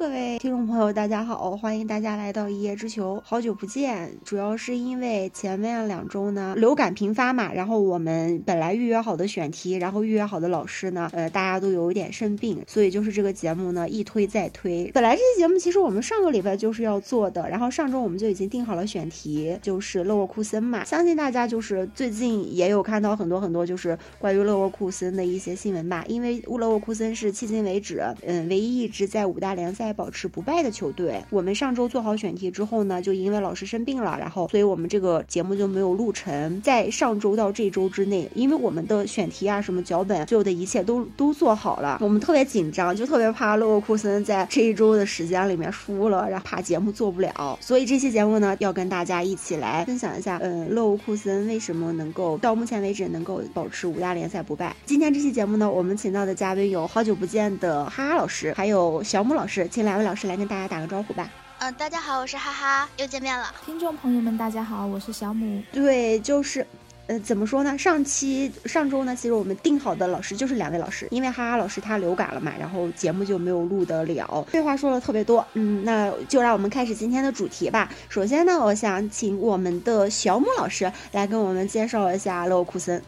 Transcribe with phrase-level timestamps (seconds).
[0.00, 4.10] 各位听众朋友，大家好，欢迎大家来到一叶之球，好久不见。
[4.24, 14.90] 主要是因为前面两周呢流感频发嘛，然后我们本来预约好的选题，然后预约好的老师呢，呃，大家都有一点生病，所以就是这个节目呢一推再推。
[14.94, 20.82] 本来这期节目其实我们上个礼拜就是要做的，然后上周我们就已经定好了选题，就是勒沃库森嘛。
[20.82, 36.60] 相信大家就是最近也有看到很多很多就是关于勒沃库森的一些新闻吧，因为乌勒沃库森是迄今为止，嗯，唯一一支在五大联赛保持不败的球队，我们上周做好选题之后呢，就因为老师生病了，然后所以我们这个节目就没有录成。
[36.62, 47.58] 在上周到这周之内，因为我们的选题啊、什么脚本，所有的一切都都做好了，我们特别紧张，就特别怕勒沃库森在这一周的时间里面输了，然后怕节目做不了。
[47.60, 54.74] 所以这期节目呢，要跟大家一起来分享一下，嗯，勒沃库森为什么能够到目前为止能够保持五大联赛不败。
[54.86, 61.28] 今天这期节目呢，我们请到的嘉宾有好久不见的哈哈老师，还有小姆老师，两位老师来跟大家打个招呼吧。
[61.58, 63.52] 嗯，大家好，我是哈哈，又见面了。
[63.66, 65.62] 听众朋友们，大家好，我是小母。
[65.70, 66.66] 对，就是，
[67.06, 67.76] 呃，怎么说呢？
[67.76, 74.42] 上期上周呢，其实我们定好的老师就是两位老师，因为哈哈老师他流感了嘛，然后节目就没有录得了。
[74.48, 77.90] 废话说了特别多，嗯，那就让我们开始今天的主题吧。
[78.08, 83.02] 首先呢，我想请我们的小姆老师来跟我们介绍一下勒沃库森。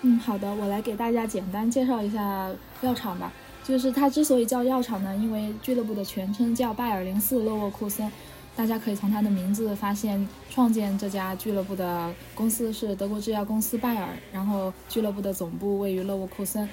[0.00, 2.48] 嗯，好的，我来给大家简单介绍一下
[2.80, 3.30] 药厂吧。
[3.68, 8.10] 就是它之所以叫药厂呢，因为俱乐部的全称叫拜尔零四勒沃库森，
[8.56, 16.66] 大家可以从它的名字发现，创建这家俱乐部的公司是德国制药公司拜尔，然后俱乐部的总部位于勒沃库森。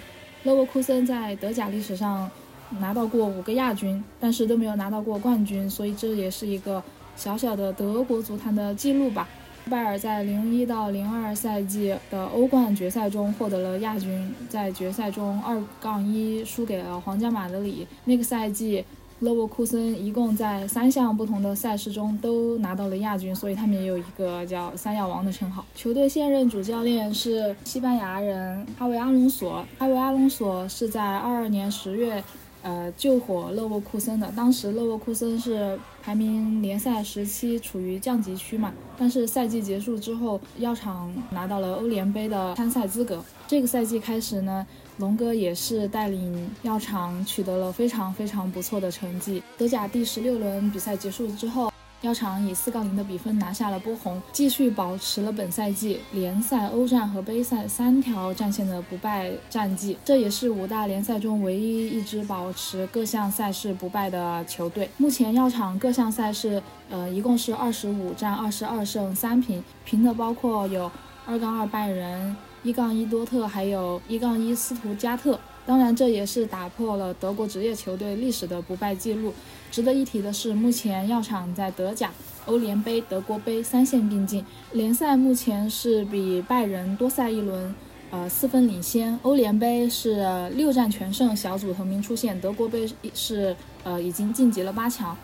[0.43, 2.31] 勒沃库森在德甲历史上
[2.79, 6.81] 拿到过五个亚军，但是都没有拿到过冠军，所以这也是一个
[7.17, 9.27] 小小的德国足坛的记录吧。
[9.69, 17.87] 拜尔在零一到零二赛季的欧冠决赛中获得了亚军，在决赛中二杠一输给了皇家马德里。
[18.05, 18.85] 那个赛季，
[19.19, 25.65] 勒沃库森一共在三项不同的赛事中都拿到了亚军，所以他们也有一个叫“三药王”的称号。
[25.73, 29.65] 球队现任主教练是西班牙人哈维·阿隆索。
[29.79, 32.23] 哈维·阿隆索是在二二年十月。
[32.61, 38.71] 呃，救火勒沃库森的，当时勒沃库森是排名联赛时期，处于降级区嘛。
[38.95, 43.25] 但是赛季结束之后，药厂拿到了欧联杯的参赛资格。
[43.47, 44.67] 这个赛季开始呢，
[44.99, 49.41] 龙哥也是带领药厂取得了非常非常不错的成绩。
[49.57, 51.71] 德甲第十六轮比赛结束之后。
[52.05, 59.97] 药厂以四杠零的比分拿下了波鸿，继续保持了本赛季联赛、欧战和杯赛三条战线的不败战绩。
[60.05, 64.87] 这也是五大联赛中唯一一支保持各项赛事不败的球队。
[64.97, 66.61] 目前药厂各项赛事，
[66.91, 70.91] 呃，一共是二十五战二十二胜三平，平的包括有
[71.25, 75.39] 二杠二拜仁、一杠一多特，还有一杠一斯图加特。
[75.65, 79.33] 当然，这也是打破了德国职业球队历史的不败记录。
[79.71, 82.11] 值得一提的是，目前药厂在德甲、
[82.45, 87.75] 欧联杯、德国杯三线并进，联赛目前是比拜仁多赛一轮，
[88.09, 89.19] 呃，四分领先。
[89.23, 92.39] 欧联杯是六战全胜，小组头名出线。
[92.39, 95.15] 德国杯是呃已经晋级了八强。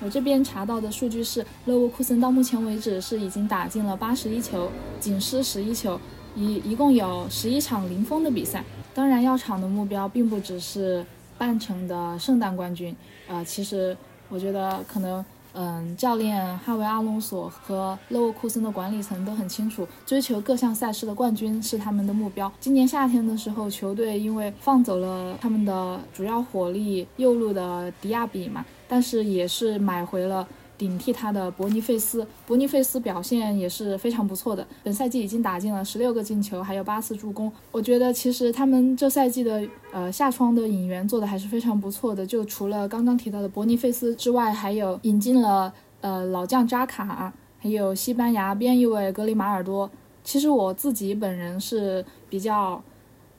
[0.00, 4.70] 我这边查到的数据是，勒沃库森到目前为止是已经打进了八十一球，
[5.00, 6.00] 仅失十一球，
[6.34, 8.64] 一一共有十一场零封的比赛。
[8.94, 11.04] 当然，药厂的目标并不只是
[11.38, 12.94] 半程的圣诞冠军。
[13.28, 13.96] 呃，其实
[14.28, 22.52] 我觉得可能，嗯，教练哈维·阿隆索和勒沃库森的管理层都很清楚，追求各项赛事的冠军是他们的目标。
[22.60, 30.46] 今年夏天的时候，球队因为放走了他们的主要火力右路的迪亚比嘛，但是也是买回了。
[30.78, 34.64] 顶替他的伯尼费斯，伯尼费斯表现也是非常不错的。
[34.84, 37.52] 本赛季已经打进了十六个进球，还有八次助攻。
[37.72, 42.24] 我觉得其实他们这赛季的呃下窗的引援做的还是非常不错的。
[42.24, 49.90] 就除了刚刚提到的伯尼费斯之外，还有引进了呃老将扎卡，还有西班牙边翼卫格里马尔多。
[50.22, 52.80] 其实我自己本人是比较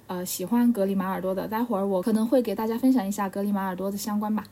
[0.07, 1.47] 呃喜欢格里马尔多的。
[1.47, 4.43] 待会儿我可能会给大家分享一下格里马尔多的相关吧。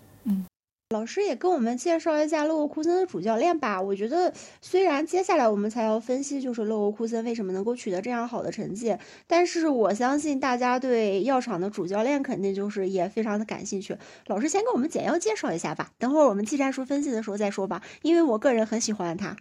[0.89, 3.81] 老师也跟我们介绍一下勒沃库森的主教练吧。
[3.81, 8.95] 我觉得，虽然接下来我们才要分析，就是勒沃库森为什么能够取得这样好的成绩，
[9.27, 13.97] 但是我相信大家对药厂的主教练肯定就是也非常的感兴趣。
[14.27, 19.35] 老师先给我们简要介绍一下吧，等会儿我们技战术分析的时候再说吧，因为我个人很喜欢他。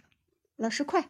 [0.57, 1.07] 老师快。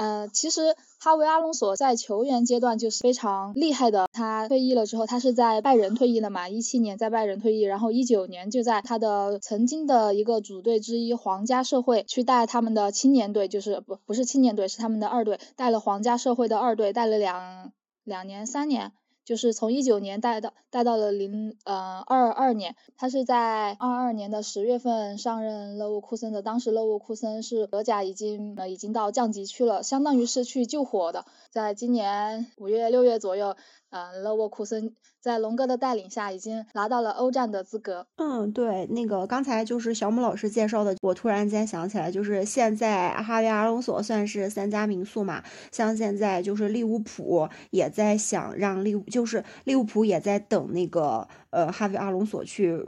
[0.00, 4.08] 呃，其实哈维·阿隆索在球员阶段就是非常厉害的。
[4.10, 17.70] 他退役了之后，他是在拜仁退役的嘛，一七年在拜仁退役，然后一九年就在他的曾经的一个主队之一皇家社会去带他们的青年队，就是不不是青年队，是他们的二队，带了皇家社会的二队，带了两
[18.02, 18.92] 两年三年。
[19.30, 33.56] 就是从一九年带到带到了零呃二二年，他是在二二年的十月份上任勒沃库森的，当时勒沃库森是德甲已经呃已经到降级区了，相当于是去救火的，在今年五月六月左右。
[33.92, 38.06] 嗯，勒沃库森在龙哥的带领下已经拿到了欧战的资格。
[38.18, 45.42] 嗯，对，那个刚才就是小姆老师介绍的，我突然间想起来，就是现在哈维阿隆索算是三家民宿嘛，
[45.72, 52.86] 像现在就是利物浦也在想让利，就是利物浦也在等那个呃哈维阿隆索去。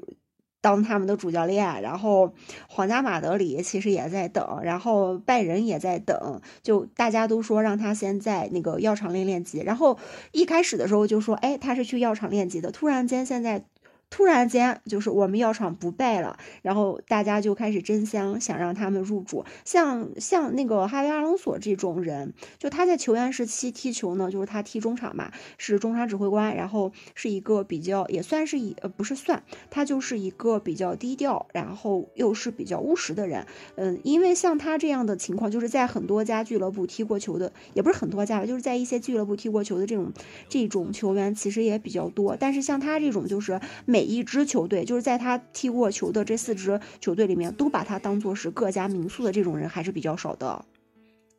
[0.63, 2.33] 当他们的主教练，然后
[2.69, 9.99] 皇家马德里其实也在等，然后拜仁也在等，就大家都说让他先在那个药厂练练级，然后
[10.31, 13.67] 一开始的时候就说，哎，他是去药厂练级的，突然间现在。
[14.13, 19.43] 突然间，就是我们药厂不败了，然后大家就开始争相想让他们入主。
[19.65, 33.47] 像像那个哈维阿隆索这种人，就他在球员时期踢球呢，就是他踢中场嘛，是中场指挥官，然后是一个比较也算是一呃不是算，他就是一个比较低调，然后又是比较务实的人。
[33.77, 40.13] 嗯，因为像他这样的情况，就是在很多家俱乐部踢过球的，也不是很多家吧，就是在一些俱乐部踢过球的这种
[40.51, 42.37] 这种球员其实也比较多。
[42.39, 50.65] 但是像他这种，就是每每一支球队，就是在他踢过球的这四支球队里面，都把他当做是各家民宿的这种人还是比较少的。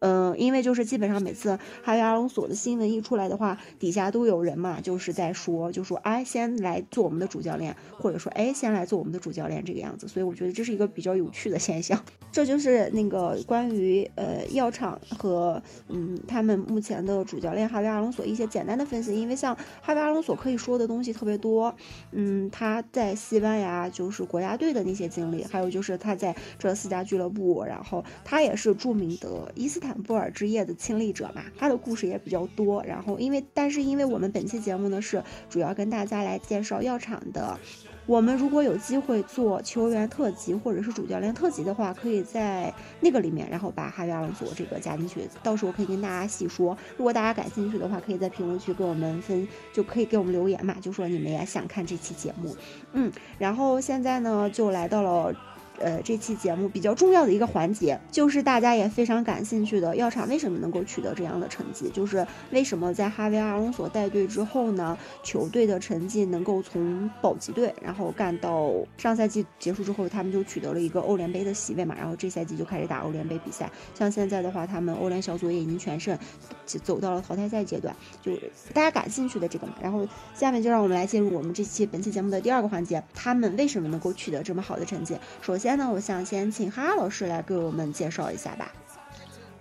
[0.06, 10.06] 嗯，因为就是基本上每次哈维阿隆索的新闻一出来的话，底下都有人嘛，就是在说，就说哎，先来做我们的主教练，或者说哎，先来做我们的主教练这个样子。
[10.06, 11.98] 所以我觉得这是一个比较有趣的现象。
[12.34, 19.16] 这就是那个关于呃药厂和嗯他们目前的主教练哈维阿隆索一些简单的分析。
[19.16, 21.74] 因为像哈维阿隆索可以说的东西特别多，
[22.12, 29.93] 嗯，他在西班牙就是国家队的那些经历，还有就是他在这四家俱乐部，然后他也是著名的伊斯坦。
[30.02, 32.84] 布尔之夜的亲历者嘛，他的故事也比较多。
[32.84, 37.60] 然后因为，但是因为我们本期节目呢是主要跟大家来介绍药厂的。
[38.06, 45.22] 我们如果有机会做球员特辑或者是主教练特辑的话，可以在那个里面，然后把哈维阿隆索这个加进去。
[45.42, 46.78] 到时候可以跟大家细说。
[46.98, 52.54] 如果大家感兴趣的话，可以在评论区给我们分，就可以给我们留言嘛，就说你们也想看这期节目。
[52.92, 55.34] 嗯，然后现在呢，就来到了。
[55.84, 61.90] 呃，这期节目比较重要的一个环节，就是大家也非常感兴趣的药厂为什么能够取得这样的成绩？
[61.90, 73.70] 就是为什么在哈维阿隆索带队之后呢，球队的成绩能够从保级队，然后干到上赛季结束之后，他们就取得了一个欧联杯的席位嘛，然后这赛季就开始打欧联杯比赛。
[73.94, 76.18] 像现在的话，他们欧联小组也已经全胜，
[76.66, 77.94] 走到了淘汰赛阶段。
[78.22, 78.32] 就
[78.74, 85.18] 大家感兴趣的这个嘛，然后下面就让我们来进入我们这期本期节目的第二个环节，他们为什么能够取得这么好的成绩？
[85.42, 85.73] 首先。
[85.74, 88.72] 先呢，我想先请哈老师来给我们介绍一下吧。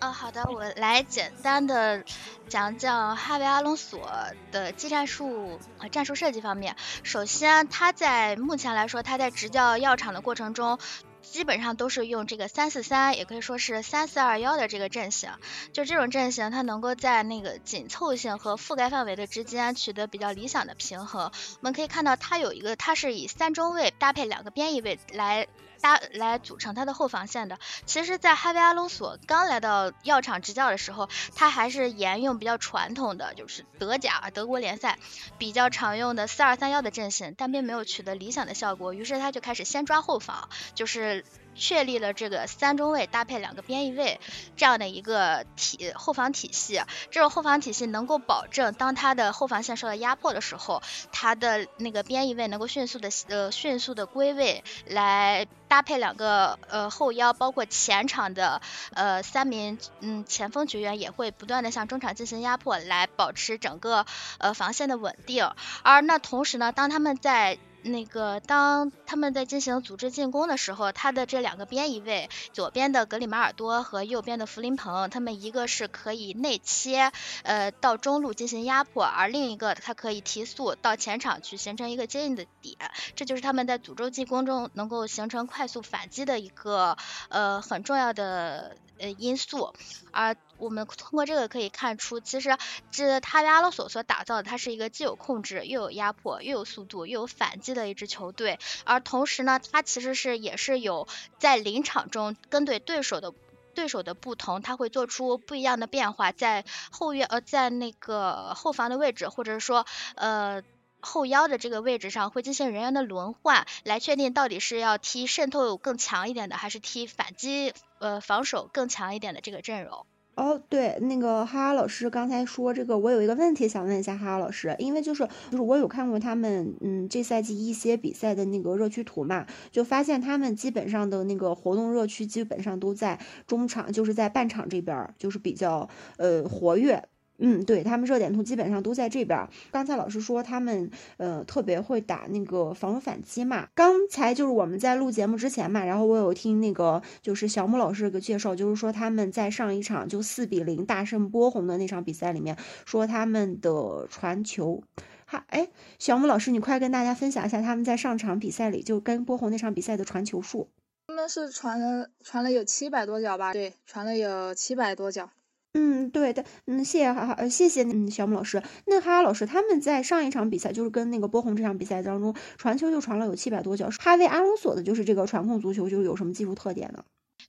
[0.03, 2.05] 哦，好的，我来简单的
[2.51, 4.11] 讲讲哈维阿隆索
[4.51, 6.77] 的技战术和战术设计方面。
[7.03, 10.79] 首先，他在目前来说，他在执教药厂的过程中，
[11.23, 15.31] 基本上都是用这个三四三，也可以说是三四二幺的这个阵型。
[15.73, 21.33] 就这种阵型，它能够在那个紧凑性和覆盖范围的之间取得比较理想的平衡。
[21.33, 25.49] 我们可以看到，它有一个，它是以三中卫搭配两个边翼位来。
[25.83, 27.59] 搭来组成他的后防线的。
[27.85, 34.99] 其实，在哈维阿隆索刚来到药厂执教的时候，他还是沿用比较传统的，就是德甲德国联赛
[35.37, 38.95] 比较常用的四二三幺的阵型，但并没有取得理想的效果。
[38.95, 41.27] 于是他就开始先抓后防，就是。
[41.55, 44.21] 确立了这个三中卫搭配两个边翼位
[44.57, 46.81] 这样的一个体后防体系，
[47.11, 50.83] 这种后防体系能够保证当他的后防线受到压迫的时候，
[51.13, 58.61] 他的那个边翼位能够迅速的呃迅速的归位，来搭配两个呃后腰，包括前场的
[58.95, 64.07] 呃三名嗯前锋球员也会不断的向中场进行压迫，来保持整个
[64.39, 65.51] 呃防线的稳定。
[65.83, 77.13] 而那同时呢，当他们在那个，当他们在进行组织进攻的时候，他的这两个边翼位，左边的格里马尔多和右边的弗林鹏，他们一个是可以内切，
[77.43, 82.77] 呃，到中路进行压迫，而另一个他可以提速到前场去形成一个接应的点，
[83.17, 86.97] 这就是他们在组织进攻中能够形成快速反击的一个
[87.29, 88.77] 呃很重要的。
[88.99, 89.75] 呃，因素，
[90.13, 92.57] 而我们通过这个可以看出，其实
[92.93, 98.59] 这哈维阿罗索所打造的，它是一个既有控制，又有压迫，又有速度，又有反击的一支球队。
[98.85, 103.35] 而同时呢，它其实是也是有在临场中跟对对手的
[103.75, 110.63] 对手的不同，它会做出不一样的变化，在后院呃，在那个后防的位置，或者是说呃。
[111.05, 120.07] 后腰的这个位置上会进行人员的轮换，来确定到底是要踢渗透更强一点的，还是踢反击呃防守更强一点的这个阵容。
[120.35, 137.05] 哦，对，那个哈哈老师刚才说这个，我有一个问题想问一下哈哈老师，因为就是就是我有看过他们嗯这赛季一些比赛的那个热区图嘛，就发现他们基本上的那个活动热区基本上都在中场，就是在半场这边就是比较呃活跃。
[137.43, 139.49] 嗯，对他们热点图基本上都在这边。
[139.71, 143.69] 刚才老师说他们呃特别会打那个防守反击嘛。
[143.75, 152.57] 刚才就是我们在录节目之前嘛，然后我有听那个就是小木老师的介绍，就是说他们在上一场就四比零大胜波鸿的那场比赛里面，
[152.87, 154.85] 说他们的传球，
[155.27, 155.69] 哈，哎，
[155.99, 160.69] 小木老师你快跟大家分享一下他们在上场比赛里就跟波鸿那场比赛的传球数。
[161.09, 163.53] 他们是传了传了有七百多脚吧？
[163.53, 165.29] 对，传了有七百多脚。
[165.75, 168.63] 嗯，对的，嗯，谢谢哈哈，呃，谢谢嗯小木老师。
[168.87, 173.89] 那哈哈老师他们在上一场比赛，就是跟那个波鸿这场比赛当中，传球就传了有七百多脚。
[173.99, 177.03] 哈维阿隆索的就是这个传控足球，就是有什么技术特点呢？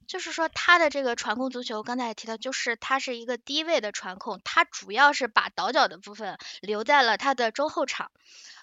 [0.07, 8.11] 就是说他的这个传控足球，刚才也提到，就是他是一个低位的传控，他主要是把倒脚的部分留在了他的中后场。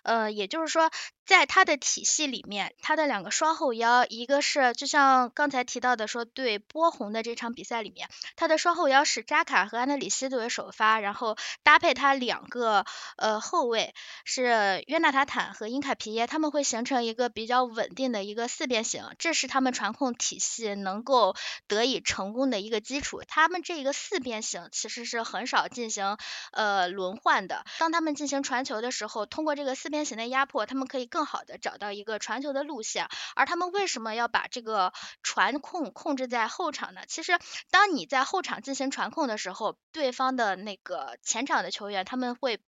[0.02, 0.90] 呃，也就是说，
[1.26, 21.36] 在他的体系里面，他的两个双后腰，一个是就像刚才提到的说，对波鸿的这场比赛里面，他的双后腰是扎卡和安德里希作为首发，然后搭配他两个呃后卫是约纳塔坦和因卡皮耶，他们会形成一个比较稳定的一个四边形，这是他们传控体系能够
[21.68, 23.22] 得以成功的一个基础。
[23.28, 26.16] 他们这个四边形其实是很少进行
[26.52, 29.89] 呃轮换的，当他们进行传球的时候，通过这个四。
[29.90, 33.08] 边形的压迫，他们可以更好的找到一个传球的路线。
[33.34, 34.92] 而他们为什么要把这个
[35.22, 37.02] 传控控制在后场呢？
[37.08, 37.38] 其实，
[37.70, 42.60] 当你在后场进行传控的时候，对方的那个前场的球员他们会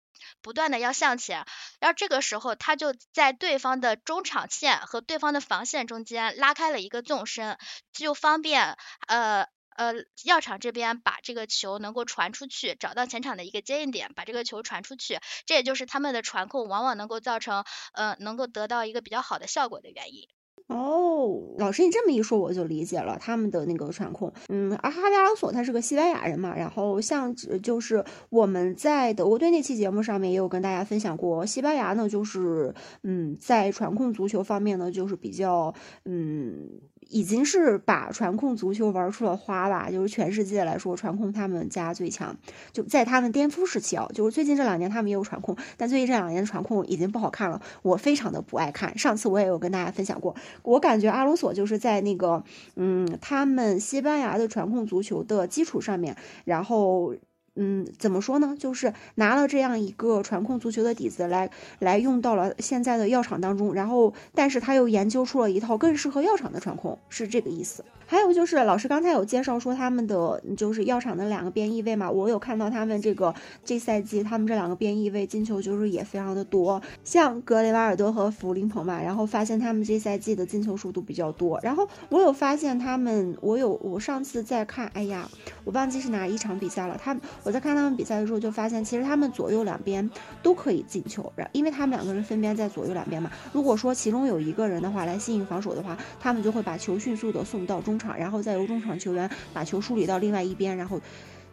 [0.42, 1.46] 不断的要向前，
[1.80, 7.58] 然后这个时候他就在对方的中场线和对方的防线中间拉开了一个纵深，
[7.92, 8.76] 就方便
[9.06, 9.46] 呃。
[9.76, 17.64] 呃，药厂这边把这个球能够传出去，找到前场的一个接应点，把这个球传出去，这也就是他们的传控往往能够造成
[17.94, 20.28] 呃能够得到一个比较好的效果的原因。
[20.68, 24.32] 哦，老师你这么一说我就理解了他们的那个传控。
[24.48, 35.74] 嗯，而哈维阿索他是个西班牙人嘛，然后像就是我们在德国队那期节目上面也有跟大家分享过，西班牙呢就是嗯在传控足球方面呢就是比较
[36.04, 36.80] 嗯。
[37.12, 42.34] 已经是把传控足球玩出了花吧，就是全世界来说，传控他们家最强。
[42.72, 48.96] 就在他们巅峰时期啊，就是最近这两年他们也有传控，但最近这两年的传控已经不好看了，我非常的不爱看。
[48.96, 52.42] 上次我也有跟大家分享过，我感觉阿隆索就是在那个，
[52.76, 57.14] 嗯，他们西班牙的传控足球的基础上面，然后。
[57.54, 58.56] 嗯，怎么说呢？
[58.58, 67.84] 就是拿了这样一个传控足球的底子来来用到了现在的药厂当中，然后但是他又研究出了一套更适合药厂的传控，是这个意思。
[68.12, 81.58] 还有就是老师刚才有介绍说他们的就是药厂的两个边翼位嘛，我有看到他们这个这赛季他们这两个边翼位进球就是也非常的多，像格雷瓦尔德和弗林彭嘛，然后发现他们这赛季的进球数都比较多。
[81.62, 85.26] 然后我有发现他们，我有我上次在看，哎呀，
[85.64, 87.16] 我忘记是哪一场比赛了，他。
[87.44, 90.10] 我在看他们比赛的时候，就发现其实他们左右两边
[90.42, 93.30] 都可以进球，然因为他们两个人分别在左右两边嘛。
[93.54, 101.00] 如果说其中有一个人的话来吸引防守的话，他们就会把球迅速的送到中场，然后再由中场球员把球梳理到另外一边，然后，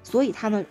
[0.04, 0.66] 所以他们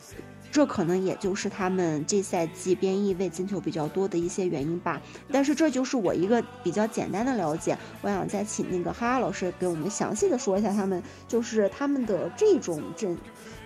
[0.51, 5.01] 这可能也就是他们这赛季边翼位进球比较多的一些原因吧。
[5.31, 13.17] 但是这就是我一个比较简单的了解，我想再请那个哈哈老师给我们详细的说一下他们就是他们的这种阵。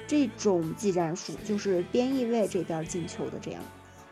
[0.04, 3.62] 这种技战术就是边翼位这边进球的这样。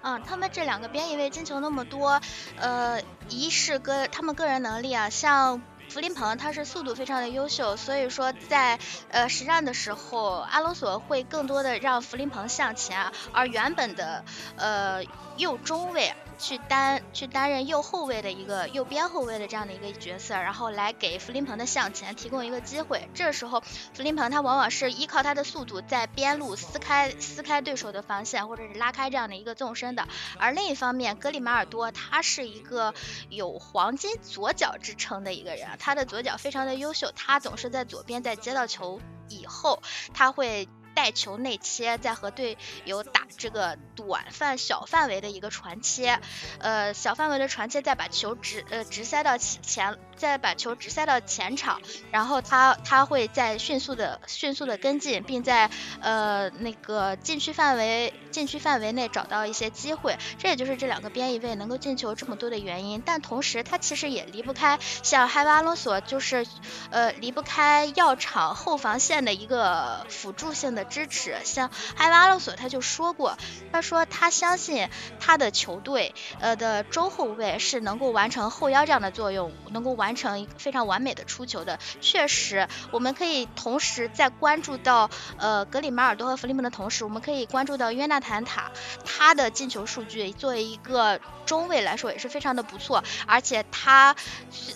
[0.00, 2.18] 嗯，他们这两个边翼位进球那么多，
[2.56, 8.78] 呃，一是个他们个人能力啊，像弗林鹏他是速度非常的优秀，所以说在
[9.08, 14.24] 呃实战的时候，阿隆索会更多的让弗林鹏向前，而原本的
[14.56, 15.02] 呃
[15.36, 16.14] 右中卫。
[16.40, 23.08] 去担去担任右后卫的一个右边后卫的这样的一个角色，然后来给弗林鹏的向前提供一个机会。
[23.14, 30.08] 这时候，弗林鹏他往往是依靠他的速度在边路撕开撕开对手的防线，或者是拉开这样的一个纵深的。
[30.38, 32.94] 而另一方面，格里马尔多他是一个
[33.28, 39.82] 有黄金左脚之称的一个人，他的左脚非常的优秀，他总是在左边在接到球以后，
[40.14, 40.66] 他会。
[40.94, 46.20] 带球内切，再和队友打这个短范小范围的一个传切，
[46.58, 51.80] 呃，小范围的传切，再把球直呃直塞到前，再把球直塞到前场，
[52.10, 55.70] 然后他他会在迅速的迅速的跟进，并在
[56.00, 63.02] 呃那个禁区范围禁区范围内找到一些机会，这也就是这两个边翼位能够进球这么多的原因。
[63.04, 66.46] 但同时，他其实也离不开像哈巴阿隆索，就是
[66.90, 70.79] 呃离不开药厂后防线的一个辅助性的。
[70.82, 71.36] 的支持。
[71.44, 73.36] 像哈维阿隆索他就说过，
[73.72, 81.78] 他说他相信他的球队呃的中后卫是能够完成后腰这样的作用，能够完成一个非常完美的出球的。
[82.00, 88.70] 确实，我们可以同时在关注到呃格里马尔多和弗里蒙的同时，我们可以关注到约纳坦塔
[89.04, 94.16] 他的进球数据，作为一个中卫来说也是非常的不错，而且他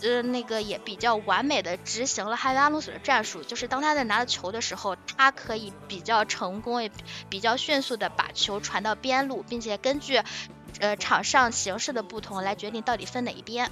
[0.03, 6.91] 呃那个也比较完美的执行了哈维阿隆索的战术，就是当他在拿到球的时候，他可以比较成功也
[7.31, 10.21] 比较迅速的把球传到边路，并且根据
[10.81, 13.71] 呃场上形势的不同来决定到底分哪一边。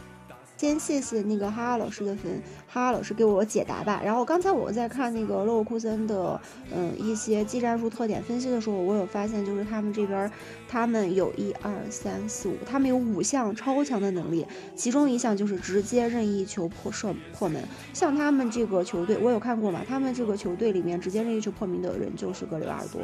[0.62, 4.00] 先谢谢那个哈哈老师的分，哈哈老师给我解答吧。
[4.04, 6.40] 然后刚才我在看那个勒沃库森的
[6.72, 10.30] 嗯一些技战术特点分析的时候，我有发现就是他们这边
[10.68, 17.60] 他们有一二三四五，他们有五项超强的能力，其中一项就是直接任意球破射破门。
[17.92, 23.00] 像他们这个球队，我有看过嘛，他们这个球队里面直接任意球破门的人就是格里瓦尔多，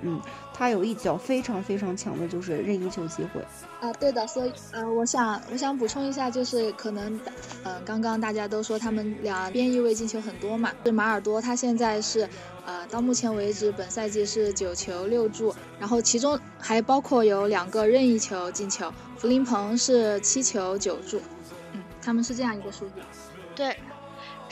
[0.00, 0.18] 嗯，
[0.62, 3.44] 他有一脚非常非常强的就是任意球机会。
[3.80, 7.18] 啊，对的，所以呃，我想我想补充一下，就是可能，
[7.64, 12.28] 呃，刚刚大家都说他们俩边翼位进球很多嘛，是马尔多，他现在是，
[12.64, 21.20] 呃，到目前为止本赛季是九球六助，然后其中还包括有两个任意球进球，弗林鹏是七球九助，
[21.72, 23.02] 嗯，他们是这样一个数据。
[23.56, 23.76] 对。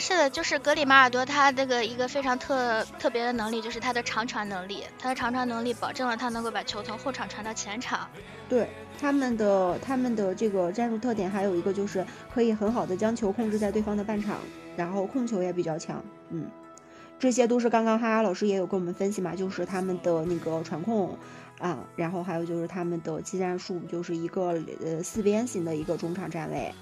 [0.01, 4.83] 是的，就是格里马尔多，他这个一个非常特特别的能力，就是他的长传能力。
[4.99, 8.09] 他的长传能力保证了他能够把球从后场传到前场。
[8.49, 8.67] 对
[8.99, 14.39] 他们的他们的这个战术特点，还有一个就是可以很好的将球控制在对方的半场，
[14.75, 16.03] 然后控球也比较强。
[16.31, 16.47] 嗯，
[17.19, 21.15] 这些都是刚刚哈哈老师也有跟我们分析嘛，就是他们的那个传控
[21.59, 26.73] 啊，然后还有就是他们的技战术，就是一个呃四边形的一个中场站位。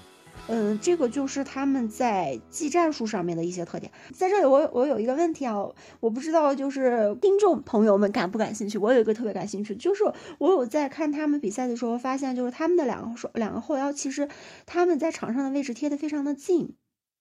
[0.51, 3.91] 嗯，这个就是他们在技战术上面的一些特点。
[4.15, 5.55] 在这里，我我有一个问题啊，
[5.99, 8.79] 我不知道就是听众朋友们感不感兴趣。
[8.79, 10.03] 我有一个特别感兴趣，就是
[10.39, 14.27] 我有在看他们比赛的时候，发现就是他们的两个手两个后腰，其实
[14.65, 16.73] 他们在场上的位置贴的非常的近，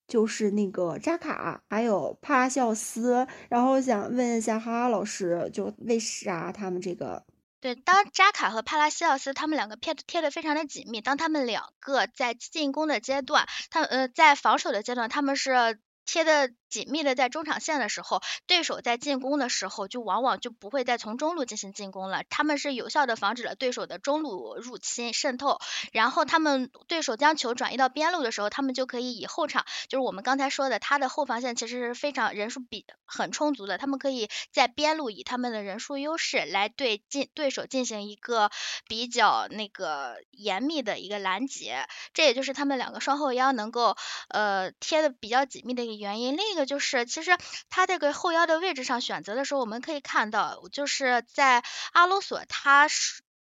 [0.06, 3.26] 就是那个扎卡还有帕拉西奥斯。
[3.50, 7.22] 然后想问一下哈哈老师，就为啥他们这个？
[7.60, 16.52] 对，当扎卡和帕拉西奥斯他们两个贴贴的非常的紧密，当他们两个在进攻的阶段，他呃在防守的阶段，他们是贴的。
[16.68, 22.22] 紧密的在中场线的时候，对手在进攻的时候就往往就不会再从中路进行进攻了。
[22.28, 25.58] 他们是有效的防止了对手的中路入侵渗透，
[25.92, 38.50] 然后他们对手将球转移到边路的时候，他们就可以以后场，就是我们刚才说的，他的后防线其实是非常人数比很充足的，他们可以在边路以他们的人数优势来对进对手进行一个
[38.86, 43.96] 比较那个严密的一个拦截，这也就是他们两个双后腰能够
[44.28, 46.36] 呃贴的比较紧密的一个原因。
[46.36, 47.38] 另这就是，其实
[47.70, 52.88] 他这个后腰的位置上选择的时候，我们可以看到，就是在阿罗索他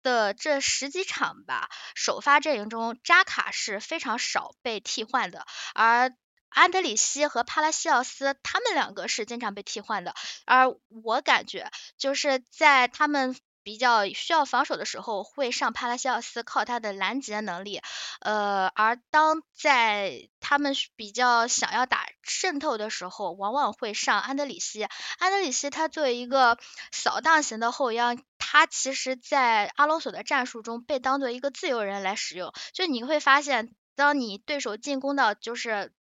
[0.04, 6.14] 的这十几场吧，首发阵营中，扎卡是非常少被替换的，而
[6.50, 10.14] 安德里希和帕拉西奥斯他们两个是经常被替换的，
[10.46, 13.36] 而我感觉就是在他们。
[13.68, 17.82] 比较需要防守的时候，会上帕拉西奥斯，靠他的拦截能力。
[18.22, 24.88] 呃，而当在他们比较想要打渗透的时候，往往会上安德里希。
[25.20, 26.58] 安德里希他作为一个
[26.94, 32.54] 扫荡型的后腰，他其实在阿隆索的战术中被当做一个自由人来使用。
[32.72, 35.92] 就你会发现，当你对手进攻到就是。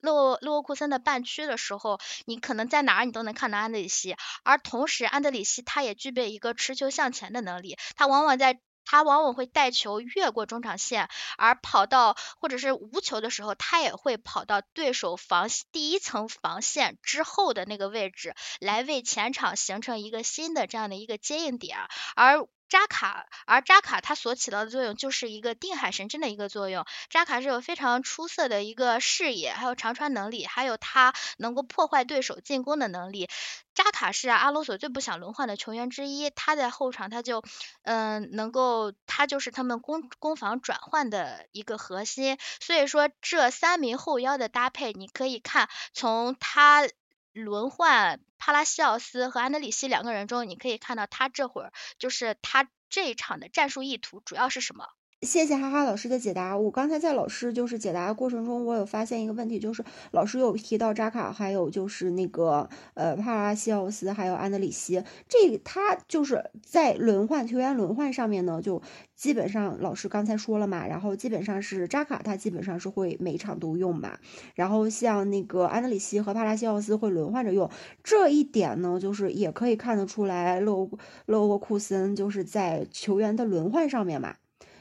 [0.00, 21.78] 勒沃勒沃库森的半区的时候，你可能在哪儿你都能看到安德里希，而同时安德里希他也具备一个持球向前的能力，他往往在他往往会带球越过中场线，而跑到或者是无球的时候，他也会跑到对手防第一层防线之后的那个位置，来为前场形成一个新的这样的一个接应点，
[22.16, 22.46] 而。
[22.70, 26.86] 扎卡，而扎卡他所起到的作用就是一个定海神针的一个作用。
[27.10, 33.28] 扎卡是有非常出色的一个视野，还有长传能力，还有他能够破坏对手进攻的能力。
[33.74, 37.42] 扎卡是阿罗索最不想轮换的球员之一，他在后场他就
[37.82, 42.38] 嗯能够，他就是他们攻攻防转换的一个核心。
[42.60, 46.88] 所以说这三名后腰的搭配，你可以看从他。
[47.32, 54.88] 轮换帕拉西奥斯和安德里希两个人中，你可以看到他这会儿就是他这一场的战术意图主要是什么？
[55.22, 56.56] 谢谢哈哈老师的解答。
[56.56, 68.80] 我刚才在老师就是解答的过程中，我有发现一个问题，就是老师有提到扎卡，还有就是那个呃帕拉西奥斯，还有安德里希，这他就是在轮换球员轮换上面呢，就
[69.14, 74.18] 基本上老师刚才说了嘛，然后基本上是扎卡他基本上是会每场都用嘛，
[74.54, 77.70] 然后像那个安德里希和帕拉西奥斯会轮换着用，
[78.02, 80.88] 这一点呢，就是也可以看得出来，勒
[81.26, 84.36] 勒沃库森就是在球员的轮换上面嘛。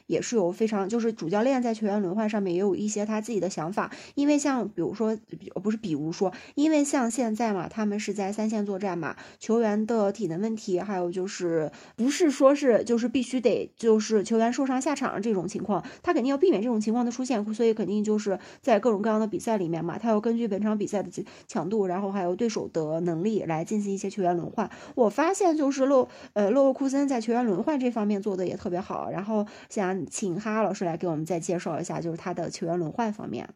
[0.09, 5.15] 也是有非常，就是主教练在球员轮换上面也有一些他自己的想法，因为像比如说，
[5.61, 21.09] 不是比如说，因为像现在嘛，他们是在三线作战嘛，球员的体能问题，还有就是不是说是就是必须得就是球员受伤下场这种情况，他肯定要避免这种情况的出现，所以肯定就是在各种各样的比赛里面嘛，他要根据本场比赛的
[21.47, 24.67] 强度，然后还有对手的能力来进行一些球员轮换。
[24.95, 29.98] 我发现就是洛呃洛沃库森在球员轮换这方面做的也特别好，然后像。
[30.05, 33.53] 请哈哈老师来给我们再介绍一下，就是他的球员轮换方面。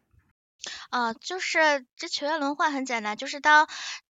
[0.90, 3.68] 啊，就是这球员轮换很简单，就是当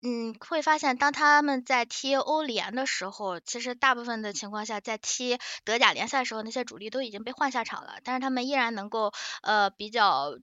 [0.03, 9.13] 嗯会发现，当他们在踢欧联的时候，其实大部分的情况下，在踢德甲联赛的时候，那些主力都已经被换下场了，但是他们依然能够
[9.43, 10.39] 呃比较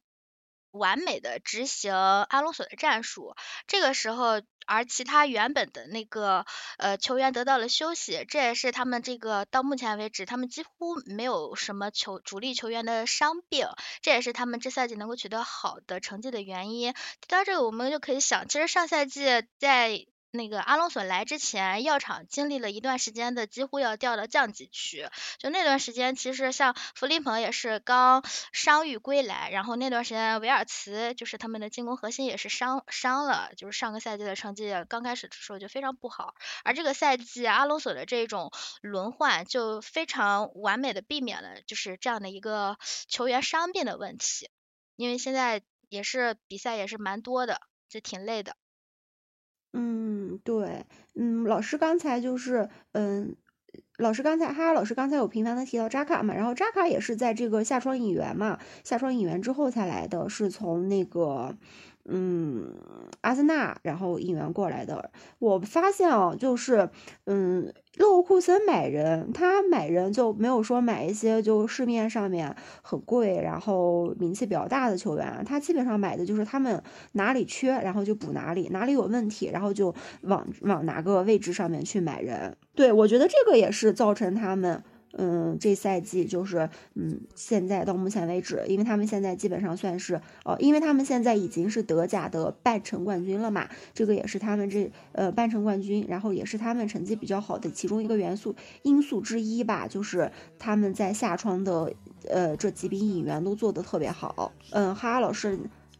[0.73, 3.35] 完美的执行阿隆索的战术。
[3.65, 4.41] 这个时候。
[4.65, 6.45] 而其他原本的那个
[6.77, 13.67] 呃球员得到了休息，这也是他们这个到目前为止他们几乎没有什么球主力球员的伤病，
[14.01, 16.93] 这也是他们这赛季能够取得好的成绩的原因。
[16.93, 19.25] 提到这个，我们就可以想，其实上赛季
[19.59, 20.05] 在。
[20.35, 25.07] 那个阿隆索来之前，药厂经历了一段时间的几乎要掉到降级区。
[25.37, 36.33] 就那段时间，其实像弗林鹏也是刚伤愈归来，然后那段时间维尔茨就是他们的进攻核心也是伤伤了，就是上个赛季的成绩刚开始的时候就非常不好。
[36.63, 44.49] 而这个赛季阿隆索的这种轮换就非常完美的避免了就是这样的一个球员伤病的问题，
[44.95, 48.55] 因为现在也是比赛也是蛮多的，就挺累的。
[49.73, 53.35] 嗯，对，嗯，老师刚才就是，嗯，
[53.97, 61.57] 老师刚才，哈，老师刚才有频繁的提到扎卡嘛，然后扎卡也是在这个夏窗引援嘛，夏窗引援之后才来的，是从那个。
[62.05, 62.73] 嗯，
[63.21, 66.89] 阿森纳然后引援过来的，我发现哦，就是，
[67.25, 82.57] 嗯，勒沃库森买人，他买人就没有说买一些就市面上面很贵，然后名气比较大的球员，他基本上买的就是他们哪里缺，然后就补哪里，哪里有问题，然后就往往哪个位置上面去买人。
[82.75, 84.83] 对我觉得这个也是造成他们。
[85.15, 101.93] 嗯，这赛季就是，嗯，现在到目前为止，因为他们现在基本上算是，呃，因为他们现在已经是德甲的半程冠军了嘛，这个也是他们这，呃，半程冠军，然后也是他们成绩比较好的其中一个元素因素之一吧，就是他们在夏窗的，
[102.27, 104.51] 呃，这几笔引援都做得特别好。
[104.71, 105.59] 嗯，哈哈老师，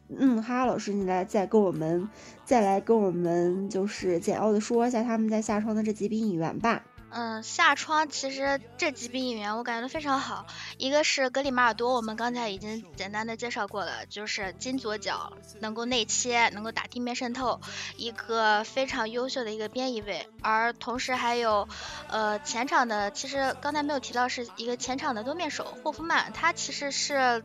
[0.10, 2.10] 嗯，哈哈老师，你来再跟我们，
[2.46, 6.84] 再来跟我们就是简要的说一下他们在夏窗的这几笔引援吧。
[7.16, 10.48] 嗯，下窗其实这几笔演员我感觉都非常好。
[10.80, 17.62] 一个是格里马尔多，我们刚才已经简单的介绍过了，就是金左脚，能够内切，能够打地面渗透，
[17.98, 20.28] 一个非常优秀的一个边翼位。
[20.42, 21.68] 而同时还有，
[22.08, 27.44] 呃，前场的，其实刚才没有提到是一个前场的多面手霍夫曼，他其实是，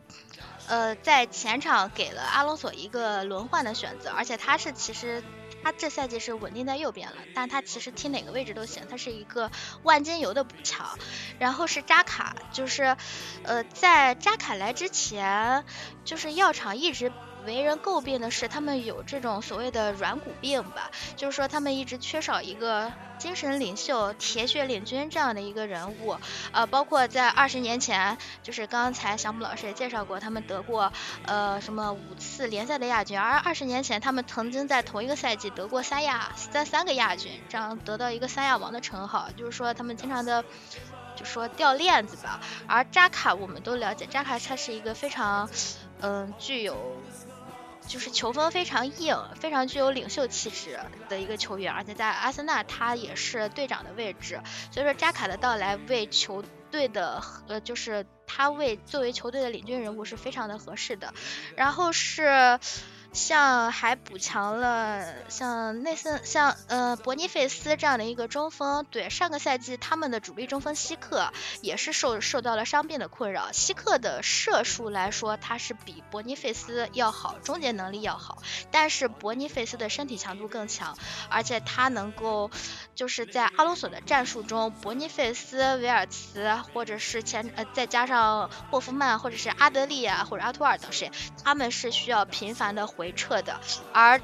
[0.67, 5.23] 呃，在前场给了阿隆索一个轮换的选择，而且他是其实。
[5.63, 9.51] 他这赛季是稳定在右边了，但他其实踢哪个位置都行，他是一个
[9.83, 10.97] 万金油的补强。
[11.39, 12.97] 然后是扎卡，就是，
[13.43, 15.63] 呃，在扎卡来之前，
[16.05, 17.11] 就是药厂一直。
[17.45, 26.17] 为人诟病的是，他们有这种所谓的软骨病吧，就是说他们一直缺少一个精神领袖、铁血领军这样的一个人物。
[26.51, 30.91] 呃，包括在二十年前，就是刚才小姆老师也介绍过，他们得过
[31.25, 39.29] 呃什么五次联赛的亚军，而二十年前他们曾经在同一个赛季得过三亚三三个亚军，这样得到一个三亚王的称号。
[39.37, 40.43] 就是说他们经常的
[41.15, 42.39] 就说掉链子吧。
[42.67, 45.49] 而扎卡我们都了解，扎卡他是一个非常
[46.01, 46.98] 嗯具有。
[47.89, 54.39] 就是球风非常硬，非常具有领袖气质的一个球员，而且在阿森纳他也是队长的位置，
[54.71, 61.11] 所以说扎卡的到来为球队的呃，就是他为作为球队的领军人物是非常的合适的。
[61.55, 62.59] 然后是
[63.11, 68.85] 像还补强了像内森、像呃伯尼费斯这样的一个中锋。
[68.91, 73.51] 对，上个赛季他们的主力中锋希克也是受受到了伤病的困扰。
[73.51, 78.37] 希克的射术来说，他是比伯尼费斯要好，终结能力要好，
[78.71, 80.97] 但是伯尼费斯的身体强度更强，
[81.29, 82.51] 而且他能够
[82.95, 91.11] 就是在阿隆索的战术中，伯尼费斯、维尔茨或者是前呃再加上霍夫曼或者是阿德利啊或者阿图尔等谁，
[91.43, 93.57] 他们是需要频繁的回撤的，
[93.93, 94.21] 而。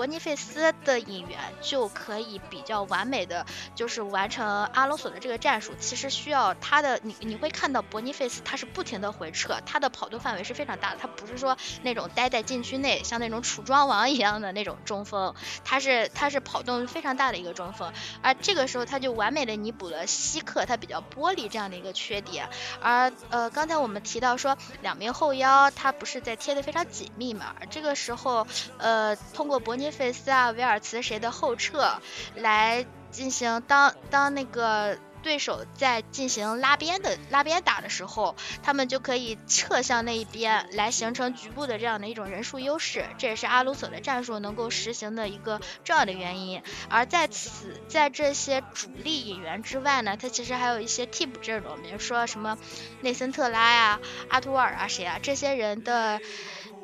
[0.00, 5.74] 伯尼费斯的引援就可以比较完美的就是完成阿隆索的这个战术。
[5.78, 10.96] 其实需要他的你你会看到伯尼费斯他是不停的回撤，他的跑动范围是非常大的。
[10.98, 15.34] 他不是说那种待在禁区内像那种楚庄王一样的那种中锋，
[15.66, 17.92] 他是他是跑动非常大的一个中锋。
[18.22, 22.48] 而这个时候他就完美的弥补了希克他比较玻璃这样的一个缺点。
[22.80, 27.54] 而呃刚才我们提到说两名后腰他不是在贴的非常紧密嘛？
[27.68, 28.46] 这个时候
[28.78, 29.89] 呃通过伯尼。
[29.90, 32.00] 费斯啊，维尔茨谁的后撤
[32.34, 46.62] 来进行当当那个对手在进行拉边的拉边打的时候，他们就可以撤向那一边来形成局部的这样的一种人数优势，这也是阿鲁索的战术能够实行的一个重要的原因。
[46.88, 52.56] 而在此在这些主力引援之外呢，他其实还有一些替补阵容，比如说什么
[53.02, 54.00] 内森特拉呀、
[54.30, 56.20] 阿图尔啊谁啊这些人的。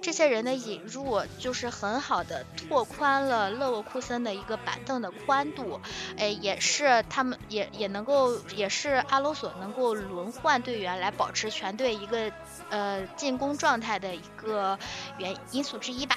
[0.06, 5.80] 这些人的引入，就是很好的拓宽了勒沃库森的一个板凳的宽度，
[6.16, 12.30] 哎，也是他们也也能够，也是阿隆索能够轮换队员来保持全队一个
[12.70, 14.78] 呃进攻状态的一个
[15.18, 16.14] 原因素之一吧。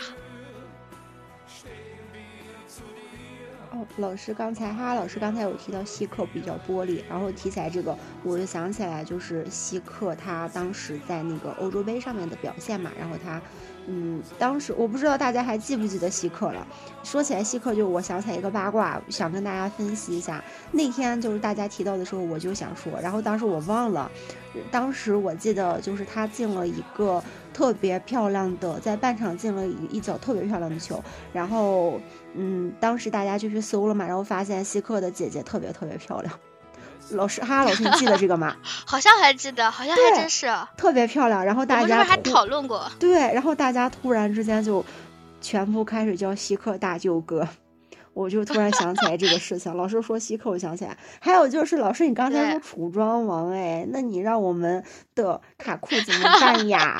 [3.71, 13.41] 哦，老师刚才哈，老师刚才有提到希克比较玻璃，然后提起来这个，我就想起来就是希克他当时在那个欧洲杯上面的表现嘛，然后他。
[13.87, 16.67] 嗯，当时我不知道大家还记不记得希克了。
[17.03, 20.43] 说起来希克，就我想起来一个八卦，想跟大家分析一下。
[20.71, 24.11] 那天就是大家提到的时候，我就想说，然后当时我忘了。
[24.71, 31.01] 当时我记得就是他进了一个特别漂亮的，在半场进了一一脚特别漂亮的球。
[31.31, 31.99] 然后，
[32.33, 36.39] 嗯，当时大家就去搜了嘛，然后发现希克的姐姐特别特别漂亮。
[37.11, 38.55] 老师，哈哈老师，你记得这个吗？
[38.85, 41.45] 好像还记得，好像还真是特别漂亮。
[41.45, 42.91] 然后大家还讨论过。
[42.99, 44.85] 对，然后大家突然之间就
[45.41, 47.47] 全部开始叫希克大舅哥，
[48.13, 49.75] 我就突然想起来这个事情。
[49.77, 50.97] 老师说希克，我想起来。
[51.19, 54.83] 还有就是老师，你刚才说楚庄王，哎，那你让我们
[55.15, 56.97] 的卡库怎么办呀？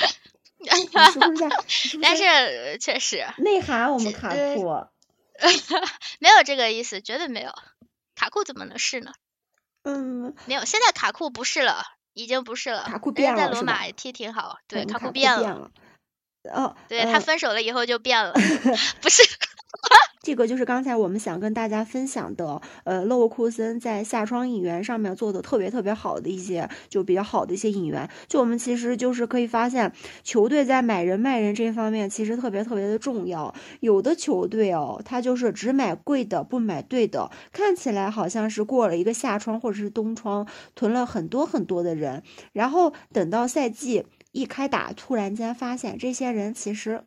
[0.62, 1.36] 是不
[1.68, 1.98] 是？
[2.02, 4.86] 但是确实内涵我们卡库，
[6.20, 7.52] 没有这个意思，绝对没有。
[8.16, 9.12] 卡库怎么能是呢？
[9.84, 12.84] 嗯，没有，现在卡库不是了，已经不是了。
[12.84, 15.72] 卡库变了，在罗马也踢挺好，对，卡库变了。
[16.52, 18.34] 哦，对他分手了以后就变了，
[19.02, 19.24] 不是。
[20.22, 28.10] 这个就是刚才我们想跟大家分享的，呃，勒沃库森在下窗引援上面做的特别特别好的一些，就比较好的一些引援。
[28.28, 33.56] 就我们其实就是可以发现，球队在买人卖人这方面其实特别特别的重要。
[33.80, 47.04] 有的球队哦，他就是只买贵的，不买对的，看起来好像是过了一个夏窗或者是冬窗，囤了很多很多的人，然后等到赛季一开打，突然间发现这些人其实。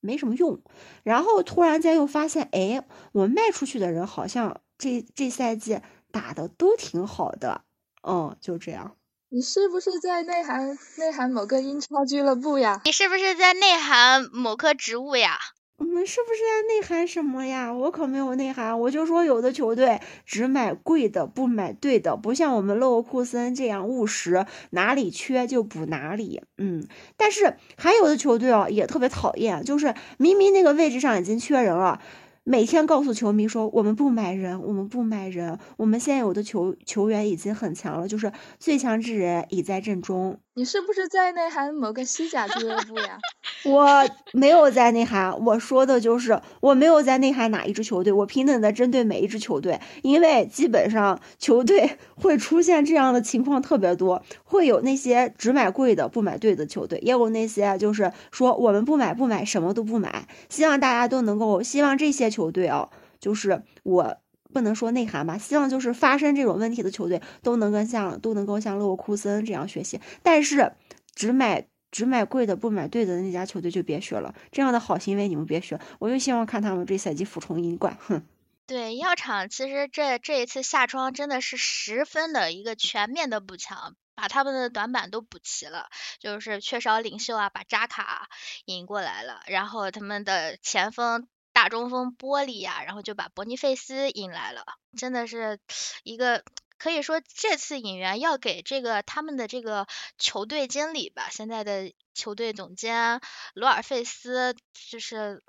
[0.00, 0.60] 没什么用，
[1.02, 7.62] 然后突然间又发现，哎，我卖出去的人好像这这赛季打的都挺好的，
[8.02, 8.96] 嗯，就这样。
[9.32, 12.80] 你是不是在内涵内涵某个英超俱乐部呀？
[12.84, 15.38] 你是不是在内涵某棵植物呀？
[15.80, 17.72] 我们是不是在内涵什么呀？
[17.72, 26.42] 我可没有内涵，我就说有的球队只买贵的，不买对的，不像我们勒沃库森这样务实，哪里缺就补哪里。
[26.58, 32.02] 嗯，但是还有的球队哦，也特别讨厌，就是明明那个位置上已经缺人了。
[32.44, 40.38] 每天告诉球迷说，我们不买人，我们不买人，我们现有的球球员已经很强了，就是最强之人已在阵中。
[40.54, 43.18] 你是不是在内涵某个西甲俱乐部呀？
[43.64, 62.29] 我没有在内涵，我说的就是我没有在内涵哪一支球队，我平等的针对每一支球队，因为基本上球队 会出现这样的情况特别多，会有那些只买贵的不买对的球队，也有那些就是说我们不买不买什么都不买，希望大家都能够，希望这些。
[62.30, 62.88] 球队啊，
[63.20, 64.16] 就是我
[64.52, 70.72] 不能说内涵吧，希望就是发生这种问题的球队都能跟像都能够像勒沃库森这样学习，但是
[71.14, 78.22] 只买只买贵的不买对的那家球队就别学了，这样的好行为你们别学，我就希望看他们这赛季俯冲英冠，哼。
[78.66, 85.88] 对药厂，其实这这一次下窗真的是十分的一个全面的补强，把他们的短板都补齐了，
[86.20, 88.28] 就是缺少领袖啊，把扎卡
[88.66, 94.64] 引过来了，然后他们的前锋大中锋波利呀，然后就把伯尼费斯引来了，
[94.96, 95.58] 真的是
[96.02, 96.44] 一个
[96.78, 99.86] 可以说这次引援要给这个他们的这个
[100.18, 103.20] 球队经理吧，现在的球队总监
[103.54, 104.54] 罗尔费斯
[104.90, 105.42] 就是。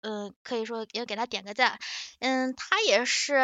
[0.00, 1.80] 嗯，可以说也给他点个赞。
[2.20, 3.34] 嗯，他也是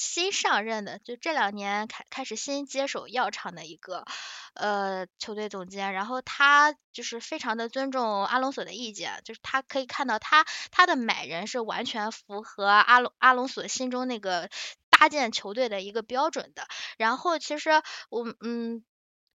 [0.00, 4.06] 新上任的，就这两年开开始新接手药厂的一个
[4.54, 5.92] 呃球队总监。
[5.92, 14.48] 然后他就是非常的尊重阿隆索的意见，就是他可以看到他他的买人是完全符合阿隆阿隆索心中那个
[14.88, 16.66] 搭建球队的一个标准的。
[16.96, 17.70] 然后其实
[18.08, 18.82] 我嗯，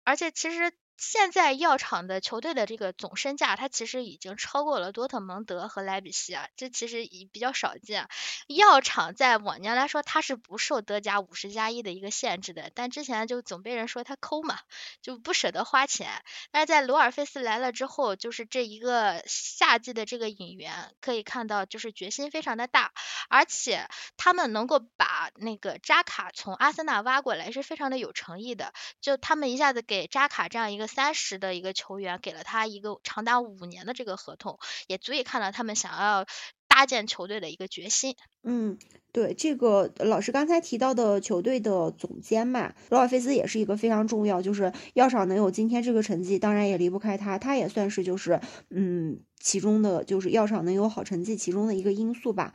[0.03, 0.73] 而且其实。
[0.97, 8.07] 现在药厂的球队的这个总身价，它其实已经超过了多特蒙德和莱比锡啊，这其实已比较少见。
[8.47, 14.57] 药厂在往年来说，它是不受德甲五十加一的一个限制的，但之前就总被人说它抠嘛，
[15.01, 16.09] 就不舍得花钱。
[16.51, 22.93] 但是在罗尔费斯来了之后，就是这一个夏季的这个引援，可以看到就是决心非常的大，
[23.29, 28.73] 而且他们能够把那个扎卡从阿森纳挖过来，是非常的有诚意的。
[29.01, 30.84] 就他们一下子给扎卡这样一个。
[30.87, 36.25] 三十的一个球员给了他一个长达五年的这个合同，也足以看到他们想要
[36.67, 38.15] 搭建球队的一个决心。
[38.43, 38.77] 嗯，
[39.11, 52.53] 对，这个老师刚才提到的球队的总监嘛，罗尔菲斯也是一个非常重要，就是药厂能有今天这个成绩，当然也离不开他，他也算是就是嗯其中的，就是药厂能有好成绩其中的一个因素吧。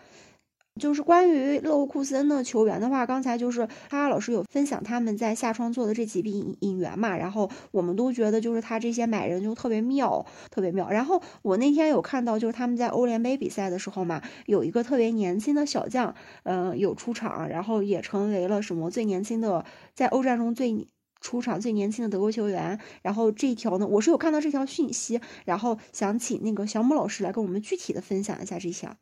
[0.80, 10.90] 就是关于勒沃库森的球员的话，刚才就是哈哈老师有分享他们在夏窗做的这几笔引援嘛，然后我们都觉得就是他这些买人就特别妙，特别妙。
[10.90, 16.14] 然后我那天有看到就是他们在欧联杯比赛的时候嘛，有一个特别年轻的小将，
[16.44, 19.64] 嗯，有出场，然后也成为了什么最年轻的
[19.94, 20.88] 在欧战中最
[21.20, 22.80] 出场最年轻的德国球员。
[23.02, 28.96] 然后这一条呢，我是有看到这条讯息，然后想请那个小姆老师来跟我们具体的分享一下这条。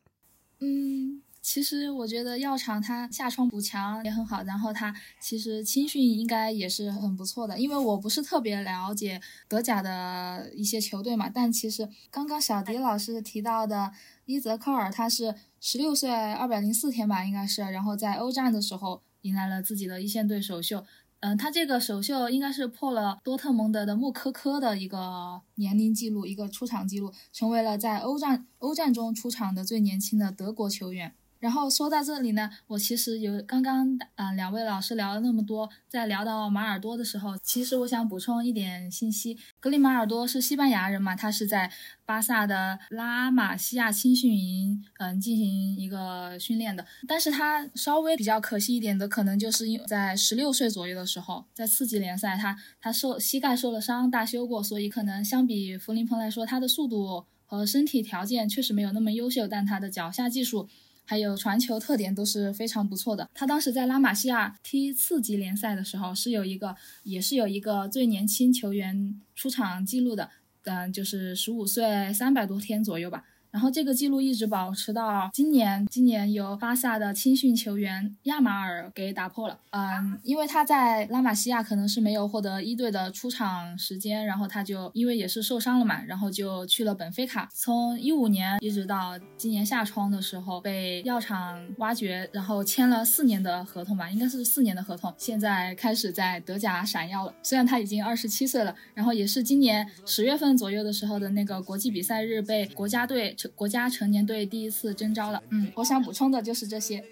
[0.59, 1.21] 嗯。
[1.51, 7.59] 其实我觉得药厂它下窗补强也很好，然后它其实青训应该也是很不错的。
[7.59, 13.91] 因为我不是特别了解德甲的一些球队嘛，但其实刚刚小迪老师提到的
[14.25, 20.85] 伊泽科尔，他是十六岁二百零四天吧，应该是，然后在欧战的时候迎来了自己的一线队首秀。
[21.21, 31.15] 嗯，他这个首秀应该是破了多特蒙德的穆科科的一个年龄记录，一个出场记录，成为了在欧战欧战中出场的最年轻的德国球员。
[31.39, 39.37] 然后说到这里呢，我其实有刚刚嗯两位老师聊了那么多，在聊到马尔多的时候，其实我想补充一点信息。
[39.59, 41.71] 格里马尔多是西班牙人嘛，他是在
[42.05, 46.85] 巴萨的拉玛西亚青训营嗯进行一个训练的。
[47.07, 60.67] 但是他稍微比较可惜一点的，可能就是因为在十六岁左右的时候，在次级联赛他他受膝盖受了伤，大修过，所以可能相比弗林蓬来说，他的速度和身体条件确实没有那么优秀，但他的脚下技术。
[61.09, 63.27] 还有传球特点都是非常不错的。
[63.33, 70.29] 他当时在拉玛西亚踢次级联赛的时候，是有一个，也是有一个最年轻球员出场记录的，
[70.65, 73.23] 嗯，就是十五岁三百多天左右吧。
[73.51, 79.59] 然后这个记录一直保持到今年，今年由巴萨的青训球员亚马尔给打破了。
[79.71, 87.49] 嗯，因为他在拉玛西亚可能是没有获得一队的出场时间，然后他就因为也是受伤了嘛，然后就去了本菲卡。
[87.51, 95.11] 从一五年一直到今年夏窗的时候被药厂挖掘，然后签了四年的合同吧，应该是四年的合同。
[95.17, 103.35] 现在开始在德甲闪耀了，虽然他已经二十七岁了，然后也是今年十月份左右的时候的那个国际比赛日被国家队。
[103.47, 107.03] 国家成年队第一次征召了，嗯，我想补充的就是这些。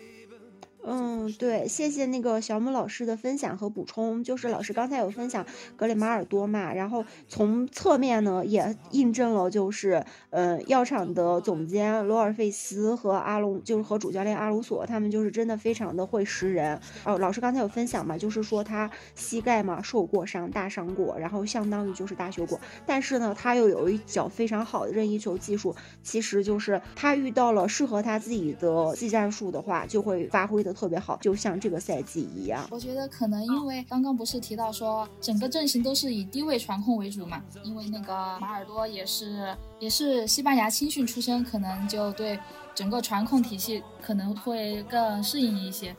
[0.90, 4.24] 嗯，对，谢谢那个小姆老师的分享和补充。
[4.24, 5.46] 就是老师刚才有分享
[5.76, 16.80] 格里马尔多嘛，然后从侧面呢也印证了，就是呃药厂的总监罗尔费斯和阿隆，就是和主教练阿鲁索，他们就是真的非常的会识人。
[17.04, 30.77] 哦，老师刚才有分享嘛，就是说他膝盖嘛受过伤，大伤过，然后相当于就是大修过，但是呢他又有一脚非常好的任意球技术，其实就是他遇到了适合他自己的技战术的话，就会发挥的。
[30.78, 32.68] 特别好，就像这个赛季一样。
[32.70, 42.40] 我觉得可能因为刚刚不是提到说整个阵型都是以低位传控为主嘛，因为那个马尔多也是也是西班牙青训出身，可能就对
[42.76, 45.96] 整个传控体系可能会更适应一些。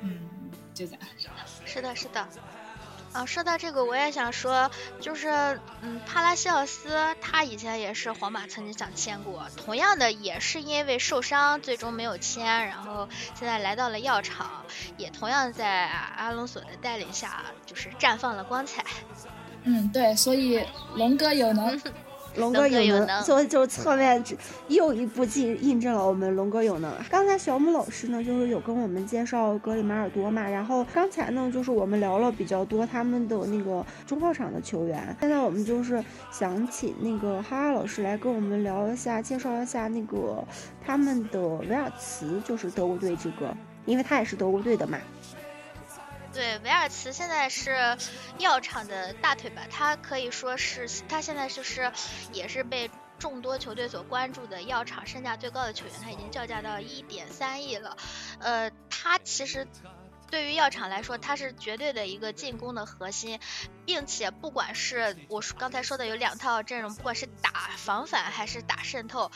[0.00, 0.18] 嗯，
[0.72, 1.02] 就这样。
[1.66, 2.26] 是的，是的。
[3.12, 4.70] 啊，说到这个，我也想说，
[5.00, 5.28] 就是，
[5.82, 14.64] 嗯，帕拉西奥斯他以前也是皇马曾经想签过，同样的也是因为受伤，最终没有签，然后现在来到了药厂，
[14.96, 18.84] 也同样在阿隆索的带领下，就是绽放了光彩。
[19.64, 20.64] 嗯，对，所以
[20.96, 21.80] 龙哥有能。
[22.36, 24.22] 龙哥有能，就就侧面
[24.68, 26.92] 又一步印印证了我们龙哥有能。
[27.10, 35.14] 刚才小姆老师呢，就是有跟我们介绍格里马尔多嘛，然后刚才呢，就是我们聊了比较多他们的那个中后场的球员。
[35.20, 40.42] 现在我们就是想请那个哈哈老师来跟我们聊一下，介绍一下那个
[40.84, 43.54] 他们的维尔茨，就是德国队这个，
[43.84, 44.98] 因为他也是德国队的嘛。
[46.32, 47.96] 对，维尔茨现在是
[48.38, 49.62] 药厂的大腿吧？
[49.70, 51.92] 他可以说是，他现在就是
[52.32, 57.96] 也是被众多球队所关注的药厂身价最高的球员，他已经叫价到一点三亿了。
[58.40, 59.66] 呃，他其实。
[60.32, 63.38] 对于药厂来说，他是绝对的一个进攻的核心，
[63.84, 69.30] 并且不管是我刚才说的有两套阵容，不管是打防反还是打渗透，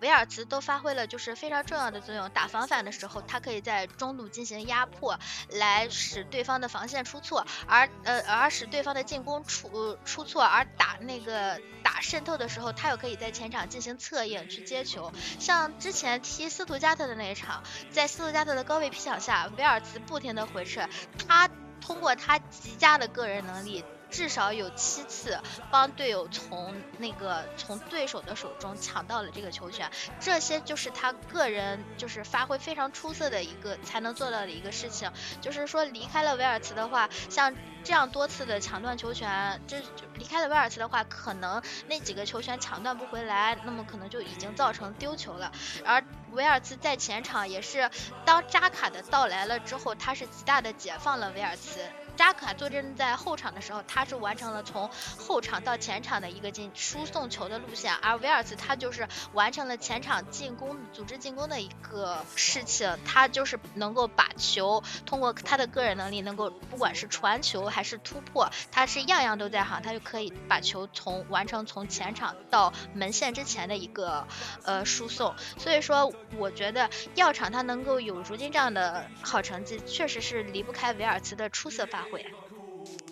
[0.00, 2.28] 维尔茨都发挥了就是非常重要的作用。
[2.32, 15.10] 打防反的时候，他可以在中路进行压迫，来使对方的防线出错，而呃而使对方的进攻出出错，而打那个打渗透的时候，他又可以在前场进行策应去接球。
[15.38, 20.41] 像之前踢斯图加特的那一场，在斯图加特的高位劈抢下，维尔茨不停的。
[20.46, 20.80] 回事，
[21.26, 21.48] 他
[21.80, 23.84] 通过他极佳的个人能力。
[24.12, 25.40] 至少有七次
[25.70, 29.90] 帮队友从那个从对手的手中抢到了这个球权，
[30.20, 35.10] 这些就是他个人就是发挥非常出色的一个才能做到的一个事情。
[35.40, 45.50] 就是说离开了维尔茨的话，像这样多次的抢断球权，这就离开了维尔茨的话，可能那几个球权抢断不回来，那么可能就已经造成丢球了。
[45.84, 47.90] 而维尔茨在前场也是，
[48.26, 51.80] 当扎卡的到来了之后，他是极大的解放了维尔茨。
[52.16, 74.26] 扎卡坐镇在后场的时候，他是完成了从后场到前场的一个进输送球的路线，而维尔茨他就是完成了前场进攻组织进攻的一个事情，他就是能够把球通过他的个人能力，能够不管是传球还是突破，他是样样都在行，他就可以把球从完成从前场到门线之前的一个
[74.64, 75.34] 呃输送。
[75.58, 82.01] 所以说，我觉得药厂他能够有如今这样的好成绩，确实是离不开维尔茨的出色发。
[82.10, 82.24] 会，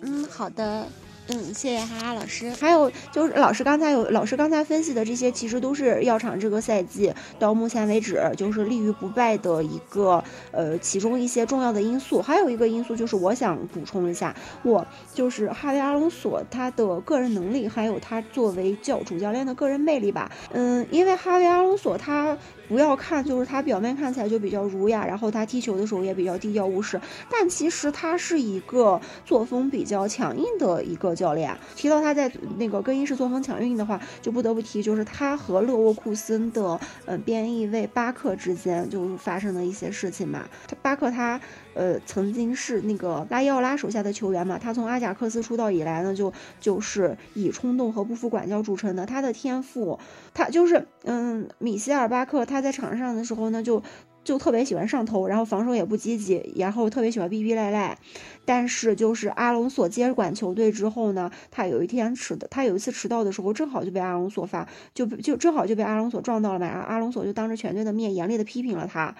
[0.01, 0.87] 嗯，好的。
[1.27, 2.49] 嗯，谢谢哈哈老师。
[2.49, 10.21] 还有就是老师刚才有老师刚才分析的这些，其实都是药厂这个赛季到目前为止就是立于不败的一个
[10.51, 12.21] 呃其中一些重要的因素。
[12.21, 20.29] 还有一个因素就是我想补充一下，我就是哈维阿隆索他的个人能力，还有他作为教主教练的个人魅力吧。
[20.51, 22.35] 嗯，因为哈维阿隆索他
[22.71, 26.99] 不要看就是他表面看起来就比较儒雅，然后他踢球的时候也比较低调务实，
[27.29, 31.11] 但其实他是一个作风比较强硬的一个。
[31.13, 40.47] 教练提到他在那个更衣室作风强硬的话，就不得不提就是他和勒沃库森的嗯边翼卫巴克之间就发生的一些事情嘛。
[40.65, 41.39] 他巴克他
[41.73, 49.05] 呃曾经是那个拉伊奥拉手下的球员嘛，他从阿贾克斯出道以来呢，就就是以冲动和不服管教著称的。
[49.05, 49.99] 他的天赋，
[50.33, 53.81] 他就是嗯米歇尔巴克他在场上的时候呢就。
[54.23, 57.97] 就特别喜欢上头，然后防守也不积极，然后特别喜欢逼逼赖赖。
[58.45, 66.67] 但是就是阿隆索接管球队之后呢，他有一天迟的，他有一次迟到的时候，正好就被阿隆索发，就就正好就被阿隆索撞到了嘛。
[66.67, 69.15] 然后阿隆索就当着全队的面严厉的批评了他。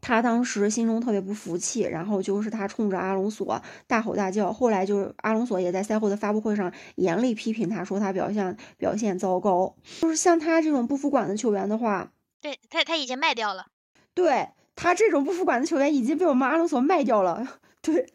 [0.00, 4.52] 他当时心中特别不服气，然后就是他冲着阿隆索大吼大叫。
[4.52, 9.74] 后来就是阿隆索也在赛后的发布会上严厉批评他，说他表现表现糟糕。
[10.00, 12.12] 就是像他这种不服管的球员的话。
[12.40, 13.66] 对他，他已经卖掉了。
[14.14, 17.58] 对他这种不服管的球员已经被我们阿隆索卖掉了。
[17.82, 18.06] 对，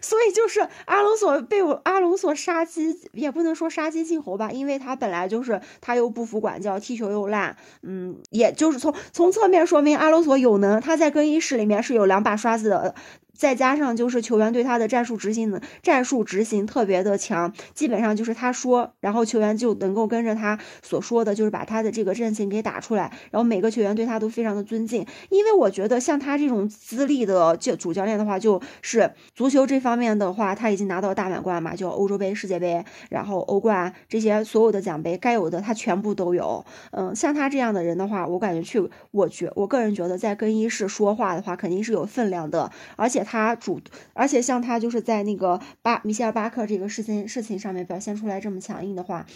[0.00, 7.56] 所以就是阿隆索被我阿隆索杀鸡，也不能说杀鸡儆猴吧，因为他本来就是他又不服管教，踢球又烂。
[7.82, 12.94] 嗯，也就是从从侧面说明阿隆索有能，他在更衣室里面是有两把刷子的。
[13.34, 23.12] 再加上就是球员对他的战术执行的战术执行特别的强，基本上就是他说，然后球员就能够跟着他所说的，就是把他的这个阵型给打出来。
[23.30, 36.64] 然后每个球员对他都非常的尊敬，因为我觉得像他这种资历的教主教练的话，就是足球这方面的话，他已经拿到大满贯嘛，就欧洲杯、世界杯，然后欧冠这些所有的奖杯该有的他全部都有。
[36.92, 43.23] 嗯，像他这样的人的话，我感觉去，我觉我个人觉得在更衣室说话的话，肯定是有分量的，而且。
[43.24, 43.80] 他主，
[44.12, 49.26] 而且像他就是在那个巴米歇尔巴克这个事情事情上面表现出来这么强硬的话，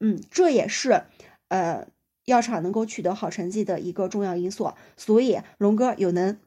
[0.00, 1.02] 嗯，这也是
[1.48, 1.88] 呃
[2.26, 4.74] 药厂能够取得好成绩的一个重要因素。
[4.96, 6.38] 所以龙哥有能。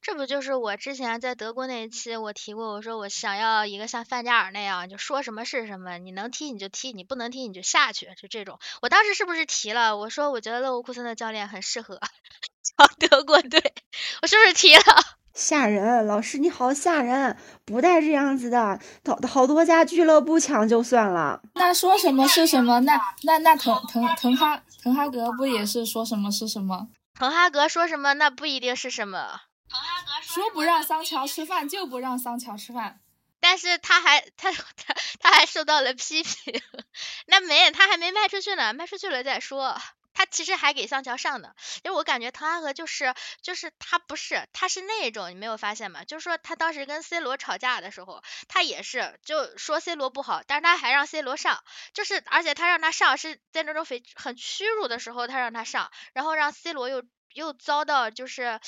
[0.00, 8.60] 这不就是我之前在德国那一期我提过，我说我想要一个像范加尔那样，就说什么是什么，你能踢你就踢，你不能踢你就下去，就这种。
[8.80, 9.98] 我当时是不是提了？
[9.98, 11.98] 我说我觉得勒沃库森的教练很适合
[12.62, 13.60] 教德国队，
[14.22, 14.82] 我是不是提了？
[15.38, 21.40] 吓人，老师你好吓人，不带这样子的，好好多家俱乐部抢就算了。
[21.54, 22.80] 那说什么是什么？
[22.80, 26.88] 那那那滕滕滕哈滕哈格不也是说什么是什么？
[27.14, 29.42] 滕哈格说什么那不一定是什么。
[29.70, 32.98] 滕哈格说不让桑乔吃饭就不让桑乔吃饭，
[33.38, 36.60] 但是他还他他他还受到了批评，
[37.28, 39.76] 那没他还没卖出去呢，卖出去了再说。
[40.18, 41.54] 他其实还给桑乔上的，
[41.84, 46.02] 因为我感觉滕哈格就是就是他不是他是那种你没有发现吗？
[46.02, 51.62] 就是说他当时跟 C 罗吵架的时候，他也是就说 C 罗不好，但是他还让 C 罗上，
[51.94, 58.58] 就是而且他让他上是在那种非很屈辱的时候他让他上，然后让 C 罗又又遭到就是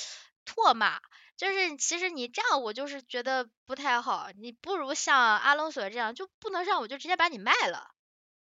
[0.46, 1.00] 唾骂，
[1.36, 7.90] 就是其实你这样我就是觉得不太好，你不如像阿隆索这样就不能上我就直接把你卖了。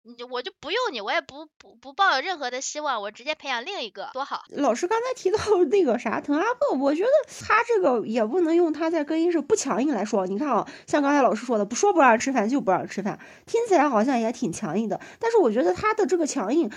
[0.03, 4.43] 你我就不用你，我也不不不抱有任何的希望，我直接培养另一个多好。
[4.49, 5.37] 老师刚才提到
[5.69, 7.09] 那个啥滕阿赫，我觉得
[7.45, 10.25] 他这个也不能用他在更衣室不强硬来说。
[10.25, 14.99] 你看啊，像刚才老师说的，不说不让吃饭就不让吃饭，听起来好像也挺强硬的。
[15.19, 16.71] 但是我觉得他的这个强硬。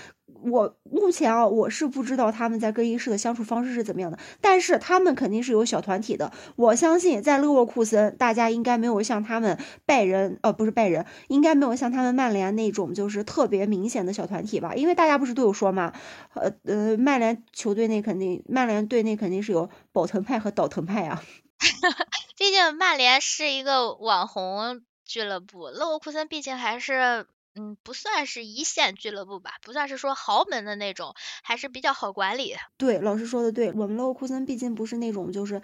[0.45, 6.31] 我目前啊，我是不知道他们在更衣室的相处方式是怎么样的，但是他们肯定是有小团体的。
[6.55, 14.75] 我相信在勒沃库森，大家应该没有像他们拜仁，呃，不是拜仁，应该没有像他们曼联那种就是特别明显的小团体吧？
[14.75, 15.93] 因为大家不是都有说嘛，
[16.33, 21.23] 呃呃，曼联球队内肯定，曼联队内肯定是有保腾派和倒腾派啊。
[22.37, 27.25] 毕竟曼联是一个网红俱乐部，勒沃库森毕竟还是。
[27.55, 32.55] 嗯，不算是一线俱乐部吧，不算是说豪门的那种，还是比较好管理。
[32.77, 35.61] 对，老师说的对，我们勒沃库森毕竟不是那种就是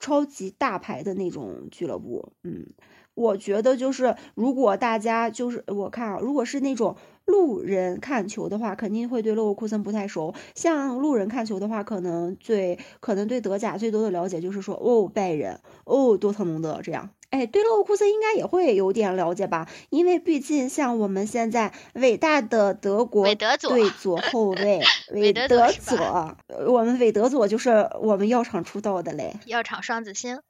[0.00, 2.32] 超级大牌的那种俱乐部。
[2.42, 2.66] 嗯，
[3.14, 10.34] 我觉得就是如果大家就是我看啊，如果是那种路人看球的话，肯定会对勒沃库森不太熟。
[10.54, 17.10] 像路人看球的话，可能最可能对德甲最多的了解就是说哦拜仁，哦多特蒙德这样。
[17.30, 19.68] 哎，对勒沃库森应该也会有点了解吧？
[19.90, 24.80] 因为毕竟像我们现在伟大的德国队左后卫
[25.12, 26.36] 韦德佐，
[26.68, 30.40] 我们韦德佐就是我们药厂出道的嘞，药厂双子星，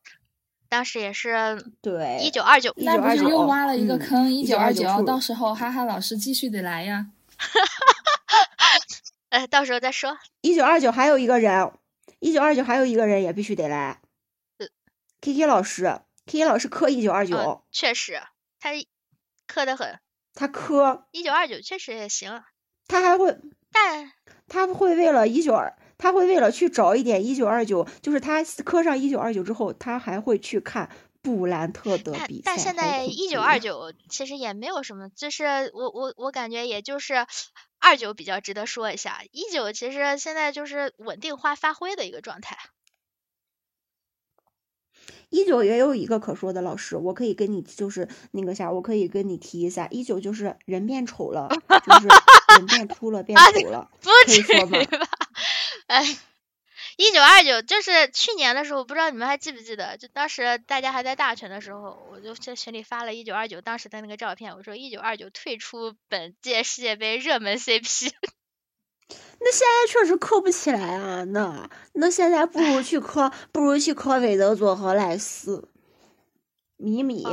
[0.69, 4.31] 当时也是对一九二九，那不是又挖了一个坑？
[4.31, 7.07] 一九二九，到时候哈哈老师继续得来呀，
[7.39, 7.67] 哈哈
[8.27, 8.79] 哈哈哈，
[9.31, 10.19] 呃，到时候再说。
[10.43, 11.73] 一九二九还有一个人，
[12.21, 14.01] 一九二九还有一个人也必须得来
[15.23, 16.01] ，K K 老师。
[16.27, 18.21] K K 老师磕一九二九，确实，
[18.59, 18.71] 他
[19.47, 19.99] 磕的很。
[20.35, 22.43] 他磕一九二九确实也行。
[22.89, 23.39] 他还会，
[23.73, 24.13] 但
[24.49, 30.91] 他会为了一九二，他会为了去找一点一九二九，就是他磕上一九二九之后，他还会去看
[31.23, 32.43] 布兰特的比赛。
[32.45, 37.27] 但现在一九二九其实也没有什么，就是我我我感觉也就是
[37.79, 42.59] 二九比较值得说一下，一九其实现在就是稳定化发挥的一个状态。
[45.29, 49.89] 一九也有一个可说的老师，我可以跟你就是那个啥，我可以跟你提一下。
[49.91, 51.49] 一九就是人变丑了，
[51.85, 52.09] 就是
[52.57, 54.79] 人变秃了，变丑了，可以说吗？
[55.89, 56.05] 哎，
[56.97, 59.97] 一九二九就是去年的时候，不知道你们还记不记得？
[59.97, 68.11] 就当时大家还在大群的时候，我就在群里发了一九二九当时的那个照片，我说一九二九退出本届世界杯热门 CP。
[69.39, 71.23] 那现在确实磕不起来啊！
[71.25, 75.69] 那那现在不如去磕，不如去磕韦德佐和莱斯。
[76.79, 77.25] 米米，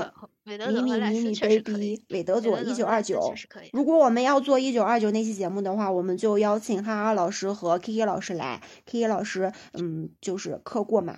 [0.44, 3.34] 米米米米 baby，韦德佐一九二九。
[3.72, 8.62] 如果我们要做一九二九那期节目的话，我们就邀请哈哈老师和 K K 老师来。
[8.86, 11.18] K K 老师，嗯，就是磕过嘛。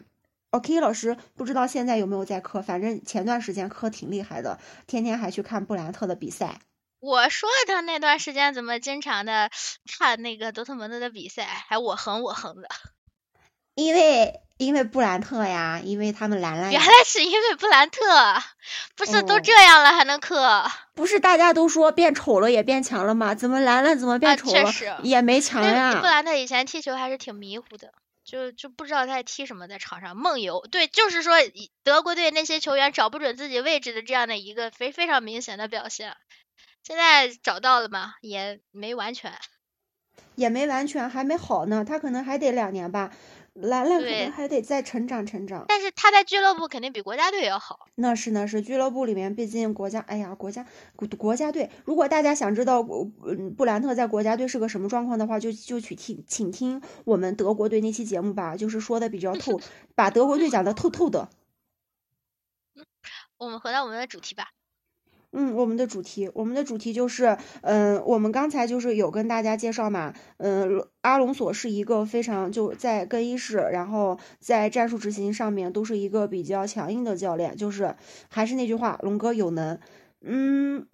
[0.51, 6.61] 哦，K K 老师不知道现在有没有在磕，反正前段时间磕挺厉害的，天天还去看布兰特的比赛。
[6.99, 9.51] 我说他那段时间怎么经常的
[9.99, 12.69] 看那个多特蒙德的比赛，还我横我横的。
[13.75, 16.71] 因为因为布兰特呀，因为他们兰兰。
[16.71, 18.01] 原来是因为布兰特，
[18.95, 20.65] 不是都这样了还能克？
[20.93, 23.35] 不是大家都说变丑了也变强了吗？
[23.35, 25.99] 怎么兰兰怎么变丑了也没强呀？
[25.99, 27.91] 布兰特以前踢球还是挺迷糊的，
[28.23, 30.65] 就就不知道他在踢什么，在场上梦游。
[30.71, 31.35] 对，就是说
[31.83, 36.15] 德国队那些球员找不准自己位置的这样的一个非非常明显的表现。
[36.85, 38.13] 现在找到了吗？
[38.21, 39.33] 也没完全，
[40.35, 41.83] 也没完全，还没好呢。
[41.83, 43.11] 他可能还得两年吧。
[43.55, 45.65] 兰兰可能还得再成长成长。
[45.67, 47.87] 但是他在俱乐部肯定比国家队要好。
[47.95, 50.63] 那是那是，俱乐部里面毕竟国家，哎呀，国家
[50.95, 52.81] 国国家队，如果大家想知道，
[53.25, 59.59] 嗯，布兰特在国家队是个什么状况的话，就就去听，请听我们德国队那期节目吧，就是说的比较 透，
[59.95, 61.29] 把德国队讲的透透的。
[63.37, 64.51] 我们回到我们的主题吧。
[65.31, 77.95] 嗯，我们的主题，我们的主题就是，嗯、我们刚才就是有跟大家介绍嘛，嗯、阿隆索是一个非常就在更衣室，然后在战术执行上面都是一个比较强硬的教练，就是
[78.29, 79.79] 还是那句话，龙哥有能，
[80.21, 80.87] 嗯。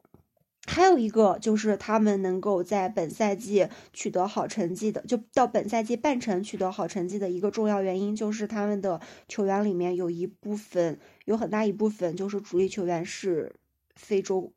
[0.68, 13.52] 还有一个就是他们能够在本赛季取得好成绩的，就到本赛季半程取得好成绩的一个重要原因，就是他们的球员里面有一部分，有很大一部分就是主力球员是
[13.96, 14.54] 非洲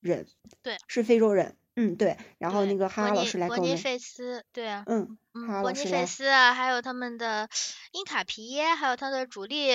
[0.00, 0.26] 人，
[0.62, 2.16] 对，是非洲人，嗯，对。
[2.38, 7.48] 然后那个哈哈老师来跟我们，伯尼费斯，对啊，嗯，嗯，哈哈伯尼费老师来，斯啊，还有他们的
[7.92, 9.70] 英卡皮耶，还有他的主力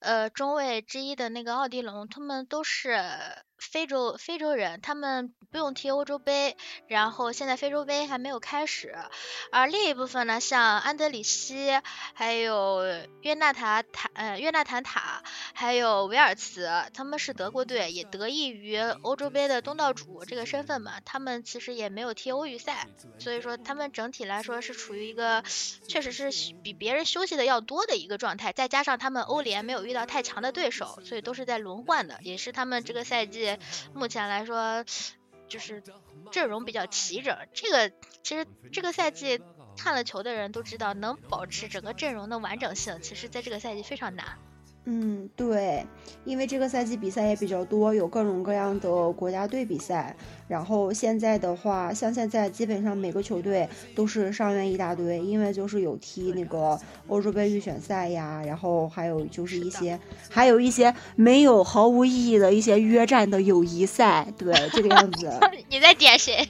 [0.00, 2.98] 呃中卫之一的那个奥迪龙，他们都是
[3.70, 6.56] 非洲非洲人，他们不用踢欧洲杯，
[6.86, 8.94] 然后现在非洲杯还没有开始，
[9.50, 11.80] 而另一部分呢，像安德里希，
[12.12, 12.84] 还有
[13.22, 15.22] 约纳塔塔呃约纳坦塔，
[15.54, 22.86] 还有维尔茨，他们是德国队，也得益于欧洲杯的东道主这个身份嘛，他们其实也没有踢欧预赛，
[23.18, 25.42] 所以说他们整体来说是处于一个
[25.88, 26.30] 确实是
[26.62, 33.53] 比别人休息的要多的一个状态，再加上他们欧联没有遇到太强的对手，所以都是在轮换的，也是他们这个赛季
[33.94, 34.84] 目前来说
[35.48, 35.82] 就是
[36.30, 37.36] 阵容比较齐整。
[37.52, 37.90] 这个
[38.22, 39.40] 其实这个赛季
[39.76, 44.38] 看了球的人都知道，能保持整个阵容的完整性，其实在这个赛季非常难。
[44.86, 45.86] 嗯，对，
[46.26, 50.14] 因为这个赛季比赛也比较多，有各种各样的国家队比赛。
[50.46, 56.78] 然后现在的话，像现在基本上每个球队都是伤员一大堆，因为就是有踢那个
[57.08, 65.32] 欧洲杯预选赛呀，然后还有就是一些，还有一些没有毫无意义的一些约战的友谊赛，对，这个样子。
[65.70, 66.46] 你在点谁？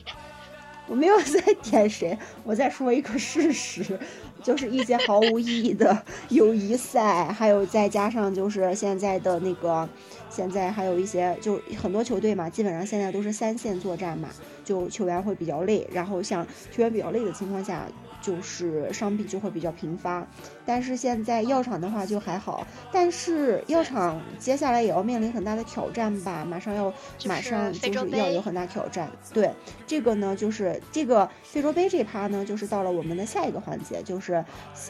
[0.87, 3.99] 我没有在点谁，我在说一个事实，
[4.45, 9.89] 就是一些毫无意义的 友谊赛，还有再加上就是现在的那个，
[10.29, 14.29] 现在还有一些就很多球队嘛，基本上现在都是三线作战嘛，
[14.63, 17.87] 就球员会比较累，然后像球员比较累的情况下，
[18.25, 20.27] 就是伤病就会比较频发。
[20.65, 26.93] 但是现在药厂的话就还好，但是药厂接下来也要面临很大的挑战吧，马上要
[27.27, 29.11] 马上就是要有很大挑战。
[29.33, 29.51] 对，
[29.87, 34.43] 这个呢就是这个非洲杯这趴呢，就是到了我们的下一个环节，就是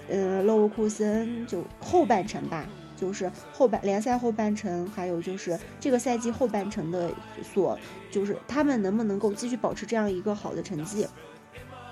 [0.08, 2.64] 呃勒沃库森就后半程吧。
[2.96, 7.10] 就是后半联赛后半程，还有就是这个赛季后半程的
[7.42, 7.76] 所，
[8.08, 11.04] 就是他们能不能够继续保持这样一个好的成绩，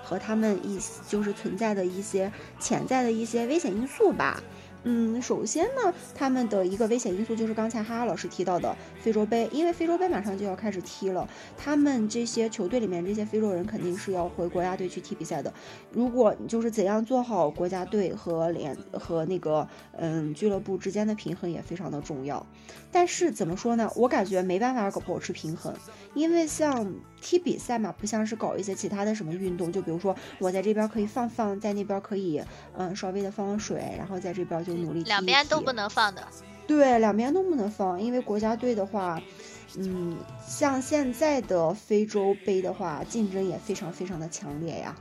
[0.03, 4.43] 和他们一就是存在的一些潜在的一些危险因素吧。
[4.85, 11.25] 嗯，首先呢，他们的一个危险因素就是刚才哈哈老师提到的非洲杯，因为非洲杯马上就要开始踢了，
[11.57, 15.53] 他们这些球队里面这些非洲人肯定是要回国家队去踢比赛的。
[15.93, 22.45] 如果就是怎样做好国家队和联和那个嗯俱乐部之间的平衡也非常的重要。
[22.93, 23.91] 但是怎么说呢？
[23.95, 25.75] 我感觉没办法搞保持平衡，
[26.13, 32.41] 因为像踢比赛嘛，不像是搞一些其他的什么运动，就比如说我在这边可以放放，在那边可以
[32.77, 36.25] 嗯稍微的放放水，然后在这边就努力踢踢两边都不能放的。
[36.67, 39.21] 对，两边都不能放，因为国家队的话，
[39.75, 40.15] 嗯，
[40.47, 44.95] 像现在的非洲杯的话，竞争也非常非常的强烈呀。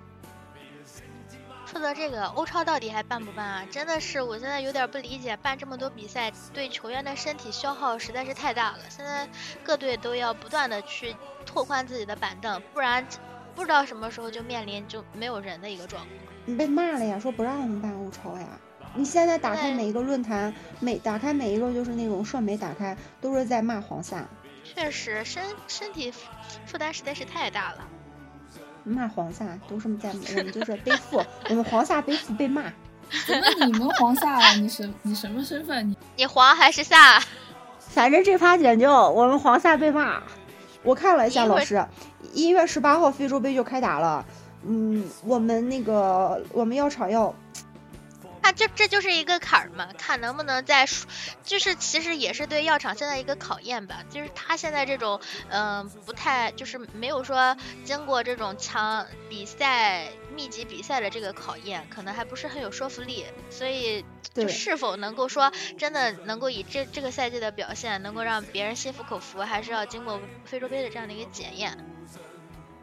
[1.73, 3.67] 说到这个，欧超到底还办不办啊？
[3.71, 8.81] 真的是，我现在有点不理解，办这么多比赛，对球员的身体消耗实在是太大了。
[8.91, 9.27] 现在
[9.65, 11.17] 各队都要不断的去
[11.47, 13.03] 拓宽自己的板凳，不然
[13.55, 16.15] 不知道什么时候就面临就没有人的一个状况。
[16.45, 18.47] 你被骂了呀，说不让我们办欧超呀。
[18.95, 24.29] 你现在打开每一个论坛，每打开每一个就是那种社媒打开，都是在骂黄萨，
[24.63, 26.13] 确实，身身体
[26.67, 27.89] 负担实在是太大了。
[28.85, 32.65] 骂黄萨都是在我们就是背负，我们黄萨背负被骂。
[33.27, 34.55] 怎么你们黄萨了？
[34.57, 35.89] 你什你什么身份？
[35.91, 37.23] 你你黄还是萨？
[37.79, 40.23] 反正这趴简就我们黄萨被骂。
[40.83, 41.85] 我看了一下老师，
[42.33, 44.25] 一月十八号非洲杯就开打了。
[44.65, 47.35] 嗯，我们那个我们药厂要
[48.43, 51.07] 那这这就是一个坎儿嘛，看能不能再输，
[51.45, 54.03] 就是其实也是对药厂现在一个考验吧。
[54.11, 63.25] 就是他现在这种，嗯、不太就是没有说经过这种强比赛、密集比赛的这个考验，可能还不是很有说服力。
[63.49, 71.79] 所以，就是否能够说真的能够以这这个赛季的表现，能够让别人心服口服，还是要经过非洲杯的这样的一个检验。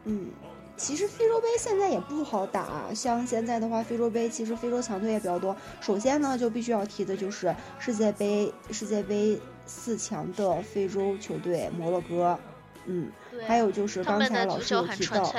[0.04, 0.32] 嗯，
[0.80, 5.54] 其实非洲杯现在也不好打，像现在的话，非洲杯其实非洲强队也比较多。
[5.78, 12.38] 首先呢，就必须要提的就是世界杯世界杯四强的非洲球队摩洛哥，
[12.86, 13.12] 嗯，
[13.46, 15.30] 还有就是刚才老师有提到。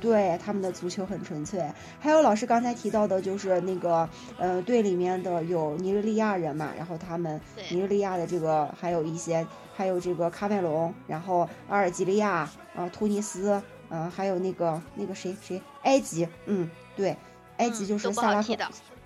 [0.00, 1.60] 对他们的足球很纯粹，
[1.98, 4.08] 还有老师刚才提到的，就是那个
[4.38, 13.60] 呃队里面的有尼日利亚人嘛，然后他们尼日利亚的这个还有一些，还有这个喀麦隆，然后阿尔及利亚啊，突尼斯，
[13.90, 17.16] 嗯，还有那个那个谁谁埃及，嗯，对，
[17.56, 18.56] 埃及就是萨拉赫，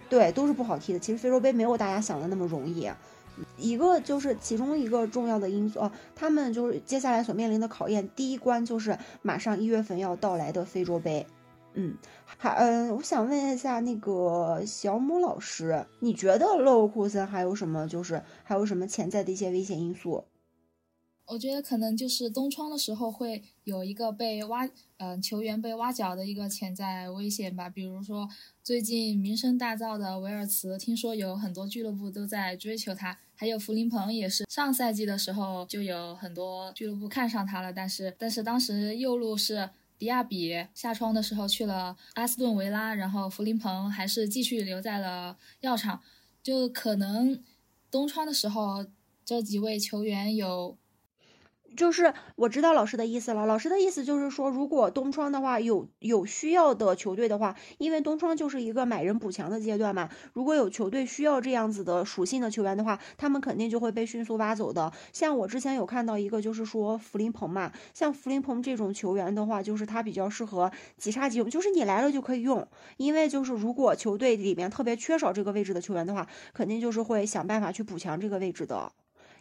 [0.09, 0.99] 对，都是不好踢的。
[0.99, 2.91] 其实非洲杯没有大家想的那么容易。
[3.57, 11.27] 一个就是其中一个重要的因素哦，他们就是接下来所面临的考验，第一关就是马上一月份要到来的非洲杯。
[11.73, 20.23] 嗯，还嗯，我想问一下那个小母老师，你觉得勒沃库森还有什么就是还有什么潜在的一些危险因素？
[21.33, 24.69] 我觉得可能就是冬窗的时候会有一个被挖，
[24.99, 27.71] 嗯，球员被挖角的一个潜在危险吧。
[27.71, 28.29] 比如说
[28.63, 33.19] 最近名声大噪的维尔茨，听说有很多俱乐部都在追求他。
[33.35, 46.03] 还有弗林彭也是上赛季的时候就有很多俱乐部看上他了，但是但是当时右路是迪亚比下窗的时候去了阿斯顿维拉，然后弗林彭还是继续留在了药厂，
[46.43, 47.43] 就可能
[47.91, 48.85] 冬窗的时候
[49.25, 50.77] 这几位球员有。
[51.77, 64.93] 就是我知道老师的意思了，老师的意思就是说，如果冬窗的话有有需要的球队的话，因为冬窗就是一个买人补强的阶段嘛，如果有球队需要这样子的属性的球员的话，他们肯定就会被迅速挖走的。
[65.13, 72.67] 像我之前有看到一个，就是说弗林鹏嘛，像弗林鹏这种球员的话，就是他比较适合即插即用，就是你来了就可以用，
[72.97, 78.93] 因为就是如果球队里面特别缺少这个位置的球员的话，肯定就是会想办法去补强这个位置的。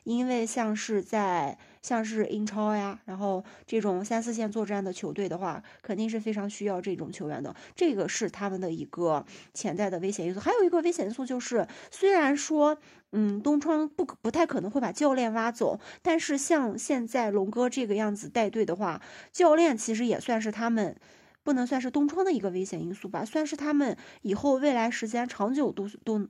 [0.03, 7.55] 因为像是在像是英超呀，然后这种三四线作战的球队的话，肯定是非常需要这种球员的。
[7.75, 10.39] 这个是他们的一个潜在的危险因素。
[10.39, 12.77] 还有一个危险因素就是，虽然说，
[13.11, 20.95] 嗯，东窗不不太可能会把教练挖走，但是像现在龙哥这个样子带队的话，教练其实也算是他们
[21.43, 26.27] 不能算是东窗的一个危险因素吧，算是他们以后未来时间长久都都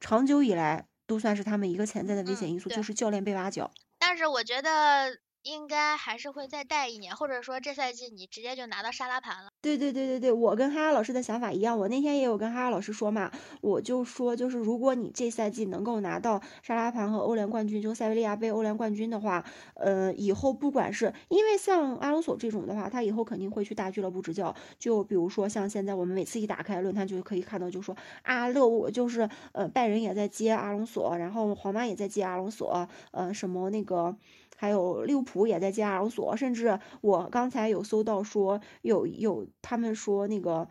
[0.00, 0.86] 长久以来。
[1.06, 3.70] 都算是他们一个潜在的危险因素，就是教练被挖角。
[3.98, 5.18] 但是我觉得。
[5.46, 9.50] 应该还是会再带一年，或者说这赛季你直接就拿到沙拉盘了。
[9.62, 11.78] 对对对对对，我跟哈哈老师的想法一样。
[11.78, 13.30] 我那天也有跟哈哈老师说嘛，
[13.60, 19.44] 我就说就是如果你这赛季能够拿到沙拉盘和欧联冠军，就塞维利亚杯欧联冠军的话，
[19.74, 24.52] 呃，以后不管是因为像阿隆索这种的话，他以后肯定会去大俱乐部执教。
[24.80, 34.16] 就比如说像现在我们每次一打开论坛就可以看到，就说啊，勒沃就是呃拜仁也在接阿隆索，然后皇马也在接阿隆索，呃什么那个。
[34.58, 40.68] 还有利物浦也在接阿隆索，甚至我刚才有搜到说有有他们说那个，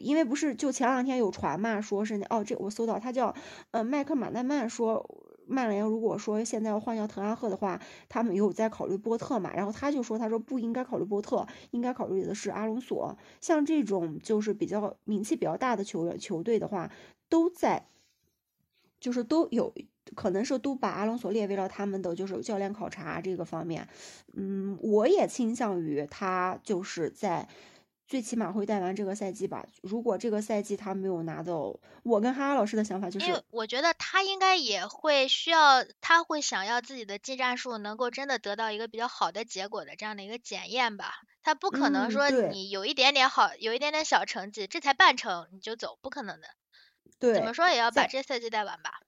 [0.00, 3.34] 因为不是就前两天有传嘛，说是哦这我搜到他叫
[3.72, 5.06] 呃麦克马奈曼说
[5.46, 7.78] 曼联如果说现在要换掉滕哈赫的话，
[8.08, 16.90] 他们有在考虑波特嘛，然后他就说他说不应该考虑波特，应该考虑的是阿隆索，像这种就是比较名气比较大的球员球队的话，
[17.28, 17.86] 都在
[18.98, 19.74] 就是都有。
[20.14, 23.88] 可能是都把阿隆索列为了他们的就是教练考察这个方面，
[24.36, 27.48] 嗯，我也倾向于他就是在
[28.08, 29.64] 最起码会带完这个赛季吧。
[29.80, 41.14] 如果这个赛季他没有拿到，我跟哈哈老师的想法就是，我觉得他应该也会需要，他会想要自己的技战术能够真的得到一个比较好的结果的这样的一个检验吧。
[41.42, 46.48] 他不可能说你有一点点好，有一点点小成绩，这才半程你就走，不可能的。
[47.18, 49.00] 对，怎么说也要把这赛季带完吧。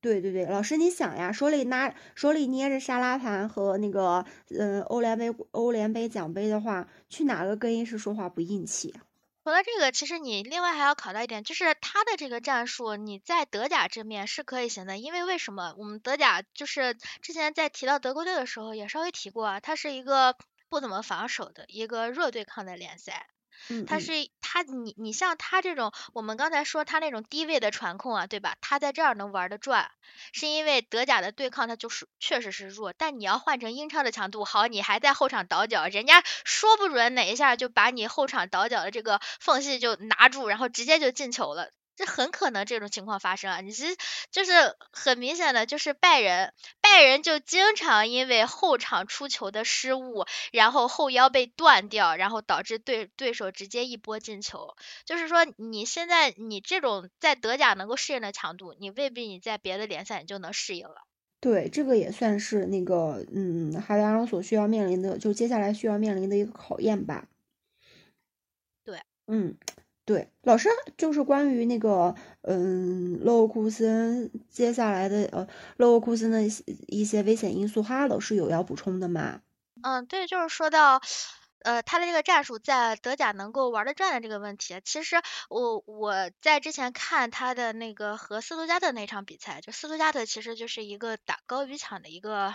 [0.00, 8.94] 对对对，老师你想呀，手里拿手里捏着沙拉盘和那个嗯欧联杯欧联杯奖杯的话，去哪个更衣室说话不硬气？
[9.42, 15.74] 除了这个，其实你另外还要考到一点，就是他的这个战术，你在德甲这面是可以行的，因为为什么？
[15.78, 20.36] 我们德甲就是之前在提到德国队的时候也稍微提过啊，它是一个
[20.68, 23.26] 不怎么防守的一个弱对抗的联赛。
[23.86, 28.56] 他是他你你像他这种，我们刚才说他那种低位的传控啊，对吧？
[28.60, 29.90] 他在这儿能玩得转，
[30.32, 32.92] 是因为德甲的对抗他就是确实是弱。
[32.92, 41.70] 但你要换成英超的强度，好，你还在后场倒脚，人家说不准哪一下就把你后场倒脚的这个缝隙就拿住，然后直接就进球了。
[41.98, 43.60] 这很可能这种情况发生啊！
[43.60, 43.84] 你是
[44.30, 44.52] 就是
[44.92, 54.76] 很明显的，就是拜仁，拜仁就经常因为后场出球的失误，然后后腰被断掉，然后导致对对手直接一波进球。
[55.04, 61.02] 就是说，你现在你这种在德甲能够适应的强度，你未必你在别的联赛你就能适应了。
[61.40, 67.26] 对，这个也算是那个嗯，哈维阿隆索需要面临的，就接下来需要面临的一个考验吧。
[68.84, 69.56] 对嗯，
[70.08, 75.46] 对，老师就是关于那个，嗯，勒沃库森接下来的呃，
[75.76, 76.40] 勒沃库森的
[76.86, 79.42] 一些危险因素，哈老师有要补充的吗？
[79.82, 81.02] 嗯，对，就是说到。
[81.64, 85.16] 呃，他的这个战术在德甲能够玩得转的这个问题，其实
[85.50, 92.54] 我我在之前看他的那个和斯图加特那场比赛，就斯图加特其实就是一个打高比抢的一个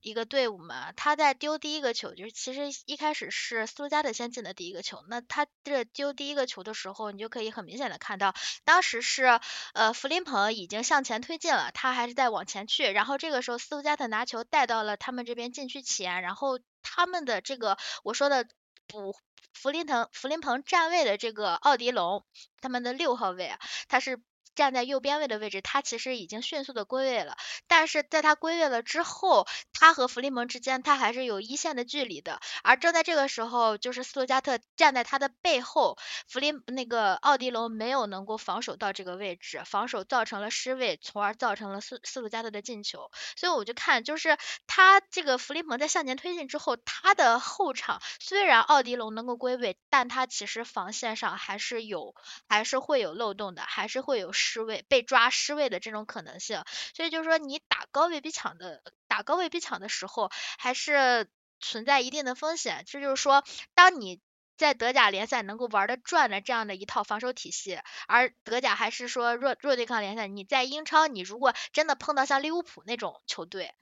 [0.00, 0.92] 一个队伍嘛。
[0.92, 8.34] 他在丢第一个球，就是其实一开始是斯图加特先进的第一个球，那他这丢第一个球的时候，你就可以很明显的看到，
[8.64, 9.40] 当时是
[9.74, 16.58] 呃弗林彭已经向前推进了，他还是在往前去，然后这个时候斯图加特拿球带到了他们这边禁区前，然后。
[16.82, 18.48] 他们的这个我说的
[18.86, 19.14] 补
[19.52, 22.24] 弗林腾弗林彭站位的这个奥迪龙，
[22.62, 24.18] 他们的六号位啊，他是。
[24.54, 27.36] 站在右边位的位置，他其实已经迅速的归位了。
[27.66, 32.40] 但是在他归位了之后，他和弗利蒙之间他还是有一线的距离的。
[32.62, 35.96] 而正在这个时候，就是斯图加特站在他的背后，
[36.28, 43.10] 弗利那个奥迪龙没有能够防守到这个位置，防守造成了失位，从而造成了斯斯图加特的进球。
[43.36, 44.36] 所以我就看，就是
[44.66, 52.14] 他这个弗利蒙在向前推进之后，他的后场虽然奥迪龙能够归位，但他其实防线上还是有，
[52.48, 54.32] 还是会有漏洞的，还是会有。
[54.40, 56.64] 失位被抓失位的这种可能性，
[56.94, 61.28] 所以就是说你打高位逼抢的打高位逼抢的时候，还是
[61.60, 62.84] 存在一定的风险。
[62.86, 64.20] 这就是说，当你
[64.56, 67.78] 在德甲联赛能够玩的转的这样的一套防守体系，
[68.08, 73.74] 而德甲还是说弱弱对抗联赛，你在英超你如果真的碰到像利物浦那种球队，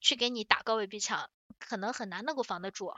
[0.00, 1.30] 去给你打高位逼抢。
[1.68, 2.90] 可能很难能够防得住。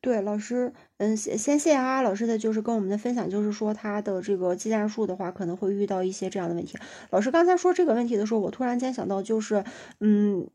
[0.00, 6.78] 对，老师，嗯，先先谢谢阿，老师的就是跟我们的分享，就是说他的这个技战术的话，可能会遇到一些这样的问题。
[7.10, 9.64] 老师刚才说这个问题的时候，我突然间想到，就是，
[10.00, 10.48] 嗯，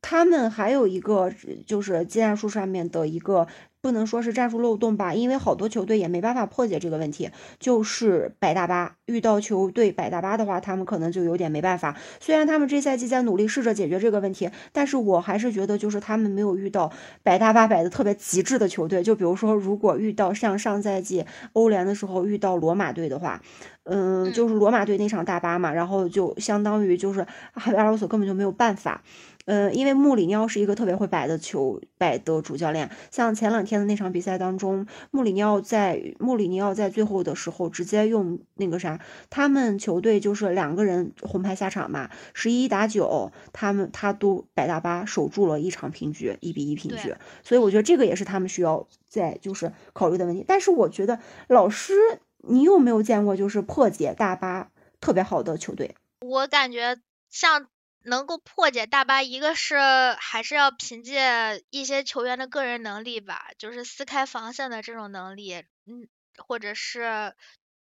[0.00, 1.32] 他们还有一个
[1.66, 3.46] 就是技战术上面的一个。
[3.84, 7.28] 不能说是战术漏洞吧，因为好多球队也没办法破解这个问题。
[7.60, 11.94] 就是摆大巴遇到球队摆大巴的话，他们可能就有点没办法。
[12.18, 16.90] 虽然他们这赛季在努力试着解决这个问题，但是我还是觉得就是他们没有遇到
[17.22, 19.02] 摆大巴摆的特别极致的球队。
[19.02, 23.42] 就比如说，如果遇到像上赛季欧联的时候遇到罗马队的话，
[23.82, 27.20] 嗯，就是罗马队那场大巴嘛，然后就相当于就是
[27.52, 29.02] 阿尔罗索根本就没有办法。
[29.46, 39.00] 嗯，因为穆里尼奥是一个特别会摆的球摆的主教练，像前两天的那场比赛当中，穆里尼奥在穆里尼奥在最后的时候直接用那个啥，
[39.30, 50.44] 他们球队就是两个人红牌下场嘛，十一打九，他们他都摆大巴守住了一场平局，一比一平局，所以我觉得这个也是他们需要在就是考虑的问题。
[50.46, 51.18] 但是我觉得
[51.48, 51.94] 老师，
[52.38, 54.70] 你有没有见过就是破解大巴
[55.00, 55.94] 特别好的球队？
[56.20, 56.98] 我感觉
[57.30, 57.66] 像。
[58.06, 59.76] 能够破解大巴，一个是
[60.18, 67.34] 还是要凭借一些球员的个人能力吧，就是撕开防线的这种能力，嗯，或者是，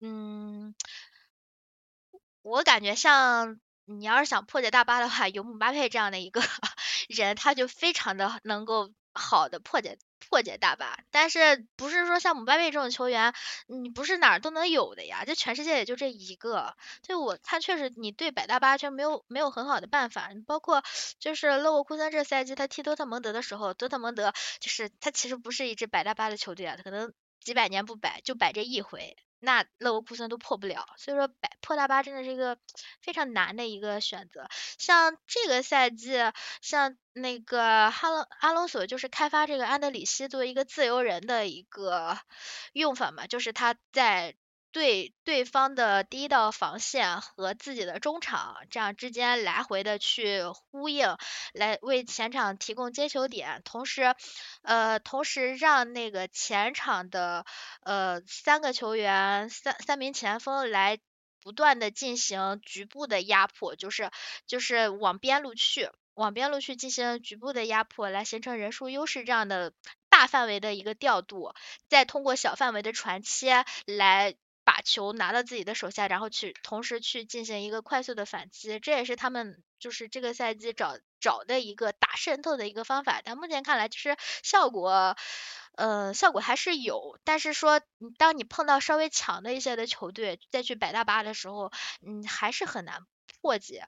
[0.02, 0.74] 嗯，
[2.42, 6.42] 我感觉像你要是想破解大巴的话，有姆巴佩这样的一个
[7.10, 9.98] 人，他就非常的能够好的破解。
[10.30, 13.34] 破解大巴，但是不是说像姆巴佩这种球员，
[13.68, 15.24] 你不是哪儿都能有的呀？
[15.26, 16.76] 这全世界也就这一个。
[17.02, 20.30] 就我看，确实你对摆大巴却没有没有很好的办法。
[20.46, 20.84] 包括
[21.20, 27.12] 就是勒沃库森这赛季他踢多特蒙德的时候，多特蒙德就是他其实不是一支摆大巴的球队啊，他可能
[27.42, 29.18] 几百年不摆就摆这一回。
[29.40, 32.58] 那勒沃库森都破不了，所以说百破大巴真的是一个
[33.02, 34.48] 非常难的一个选择。
[34.78, 36.14] 像这个赛季，
[36.62, 42.18] 像那个哈隆阿隆索就是开发这个安德里希作为一个自由人的一个
[42.74, 44.36] 用法嘛，就是他在。
[44.72, 51.18] 对对方的第一道防线和自己的中场这样之间来回的去呼应，
[51.54, 54.16] 来为前场提供接球点，同时
[54.62, 57.46] 呃同时让那个前场的
[57.82, 61.00] 呃三个球员三三名前锋来
[61.42, 64.12] 不断的进行局部的压迫，就是
[64.46, 69.74] 就是往边路去往边路去进行局部的压迫，来形成人数优势这样的
[70.10, 71.54] 大范围的一个调度，
[71.88, 74.36] 再通过小范围的传切来。
[74.70, 83.20] 把球拿到自己的手下，然后去同时去进行一个快速的反击，这也是他们就是这个赛季找找的一个打渗透的一个方法。
[83.26, 85.18] 但目前看来，其实效果，
[85.76, 87.18] 呃，效果还是有。
[87.24, 87.82] 但是说，
[88.20, 91.72] 当你碰到稍微强的一些的球队，再去摆大巴的时候，
[92.06, 93.08] 嗯，还是很难
[93.42, 93.88] 破解，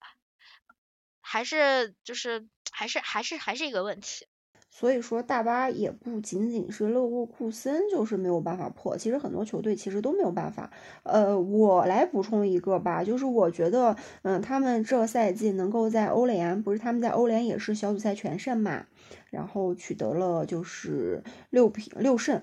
[1.22, 4.26] 还是就是还是还是还是一个问题。
[4.74, 10.72] 所以说，大巴也不仅仅是勒沃库森就是没有办法破，其实很多球队其实都没有办法。
[11.04, 18.86] 呃，我来补充一个吧，就是我觉得，嗯，他们这赛季能够在欧联，不是他们在欧联也是小组赛全胜嘛，
[19.30, 22.42] 然后取得了就是六平六胜。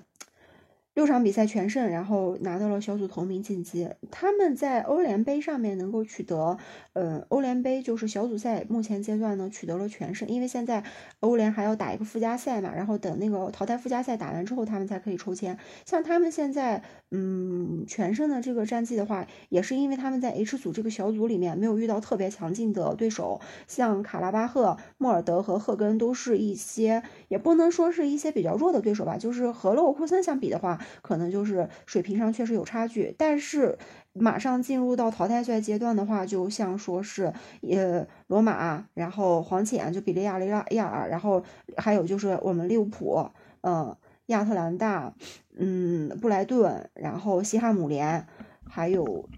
[0.99, 3.87] 六场比赛全胜，然后拿到了小组头名晋级。
[4.11, 6.57] 他们在欧联杯上面能够取得，
[6.91, 10.83] 呃，欧联杯就是小组赛目前阶段呢取得了全胜，因为现在
[11.21, 15.57] 欧联还要打一个附加赛嘛，然后等那个淘汰附加赛打完之后，他们才可以抽签。
[15.85, 30.77] 像他们现在，嗯，全胜的这个战绩的话，也是因为他们在 H 组这个小组里面没有遇到特别强劲的对手，像卡拉巴赫、莫尔德和赫根都是一些，也不能说是一些比较弱的对手吧，就是和勒沃库森相比的话。
[31.01, 33.77] 可能就是水平上确实有差距，但是
[34.13, 41.43] 马上进入到淘汰赛阶段的话，就像说是呃罗马，然后黄潜就比利亚雷亚尔，然后
[41.77, 43.29] 还有就是我们利物浦，
[43.61, 43.95] 嗯，
[44.27, 45.13] 亚特兰大，
[45.57, 48.27] 嗯，布莱顿，然后西汉姆联，
[48.67, 49.29] 还有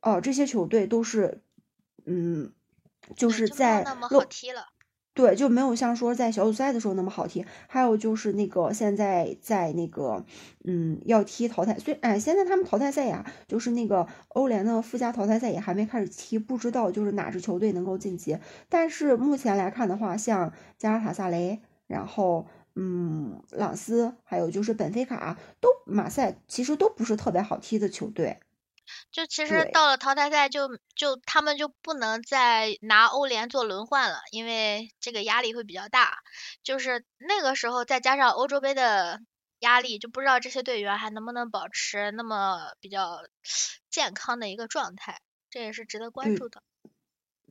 [0.00, 1.40] 哦这些球队都是，
[2.04, 2.52] 嗯，
[3.16, 4.68] 就是在那么好踢了。
[5.14, 7.46] 对，就没有像说在小组赛的时候那么好踢。
[7.68, 10.24] 还有就是那个现在在那个，
[10.64, 18.36] 嗯，要踢淘汰，所以哎，现在他们淘汰赛呀，就是那个欧联的附加淘汰赛也还没开始踢，不知道就是哪支球队能够晋级。
[18.68, 28.38] 但是目前来看的话，像加拉塔萨雷，然后嗯，朗斯，还有就是本菲卡，都马赛其实都不是特别好踢的球队。
[29.10, 36.18] 就其实到了淘汰赛，就就他们就不能再拿欧联做轮换了，因为这个压力会比较大。
[36.62, 39.20] 就是那个时候再加上欧洲杯的
[39.60, 43.20] 压力，就不知道这些队员还能不能保持那么比较
[43.90, 46.62] 健康的一个状态，这也是值得关注的。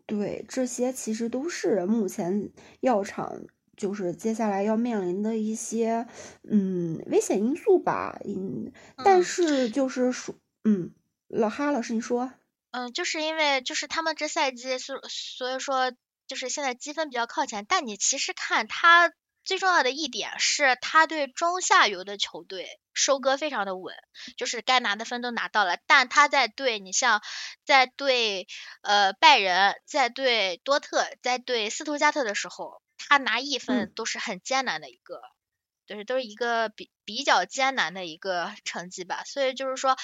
[0.06, 3.42] 对，这些其实都是目前药厂
[3.78, 6.06] 就是接下来要面临的一些
[6.44, 8.20] 嗯危险因素吧。
[8.26, 10.92] 嗯，但是就是说嗯。
[11.34, 12.32] 老哈老师，你说，
[12.70, 15.92] 嗯，就是因为就是他们这赛季，所所以说
[16.28, 19.12] 就是现在积分比较靠前，但你其实看他
[19.44, 23.96] 最重要的一点是，他对中下游的球队收割非常的稳，
[24.38, 27.22] 就是该拿的分都拿到了，但他在对你像
[27.66, 28.48] 在对
[28.84, 35.20] 呃拜仁，在对多特，在对斯图加特的时候，他拿一分都是很艰难的一个。
[35.86, 39.96] 就是都是一个比比较艰难的一个成绩吧，所以就是说，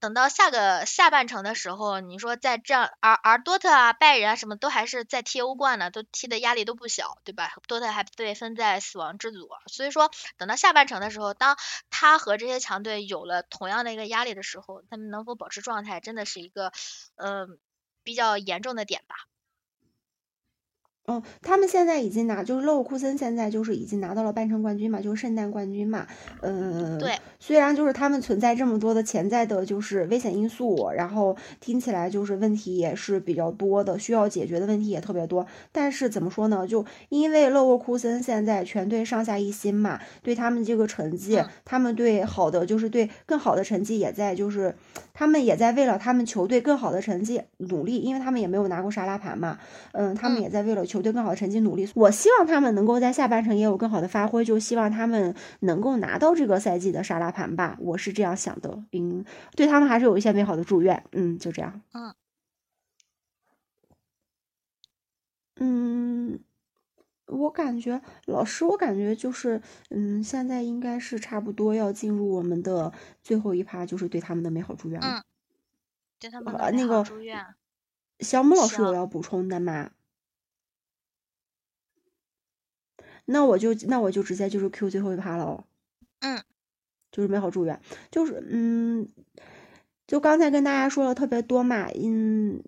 [0.00, 7.52] 等到下个下半程的时候，你说在这样，而而多特啊、拜仁啊什么都还是在踢欧冠呢，都踢的压力都不小，对吧？
[7.68, 11.56] 多特还被分在死亡之组，所以说等到下半程的时候，当
[11.90, 16.72] 他和这些强队有了同样的一个压力的时候，他们能否保持状态，真的是一个
[17.16, 17.58] 嗯
[18.02, 19.14] 比较严重的点吧。
[21.06, 26.06] 哦，他们现在已经拿，就是勒沃库森现在就是已经拿到了半程冠军嘛，就是圣诞冠军嘛。
[26.40, 27.12] 嗯，对。
[27.38, 35.46] 虽然就是他们存在这么多的潜在的，就是危险因素，然后听起来就是问题也是比较多的，需要解决的问题也特别多。
[35.70, 36.66] 但是怎么说呢？
[36.66, 44.74] 就因为勒沃库森现在全队上下一心嘛，对他们这个成绩，他们对好的就是对更好的成绩也在，就是
[45.14, 49.58] 他们也在为了他们球队更好的成绩努力，因为他们也没有拿过沙拉盘嘛。
[49.92, 50.84] 嗯，他们也在为了。
[50.84, 58.82] 球队更好的成绩努力，我希望他们能够在下半程也有更好的发挥，就希望他们能够拿到这个赛季的沙拉盘吧，我是这样想的。
[58.92, 59.24] 嗯，
[59.56, 61.02] 对他们还是有一些美好的祝愿。
[61.12, 61.80] 嗯，就这样。
[61.94, 62.14] 嗯。
[65.56, 66.38] 嗯，
[67.26, 69.60] 我感觉老师，我感觉就是，
[69.90, 75.06] 嗯，现在应该是差不多要进入我们的最后一趴，就是对他们的美好祝愿了。
[75.06, 75.24] 嗯。
[76.20, 77.54] 对他们的美好祝愿。
[78.20, 79.90] 小木老师有要补充的吗？
[83.24, 85.64] 那我就那我就直接就是 Q 最后一趴了哦，
[86.20, 86.42] 嗯，
[87.10, 89.08] 就是美好祝愿，就是嗯，
[90.06, 92.62] 就刚才跟大家说了特别多嘛，嗯。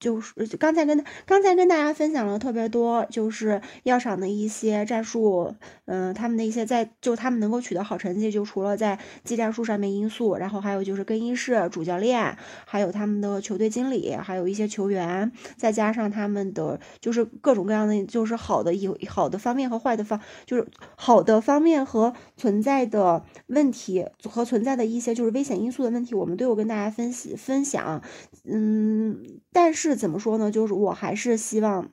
[0.00, 5.54] 就是刚才跟刚才跟大家分享了特别多，就是药厂的一些战术，
[5.86, 28.00] 嗯，他们的一些在就他们能够取得好成绩，就除了在技战术上面因素，然后还有就是更衣室主教练，还有他们的球队经理，还有一些球员，再加上他们的就是各种各样的就是好的有好的方面和坏的方，就是好的方面和存在的问题和存在的一些就是危险因素的问题，我们都有跟大家分析分享，
[28.44, 29.87] 嗯，但是。
[29.88, 30.50] 是怎么说呢？
[30.50, 31.90] 就是我还是希望，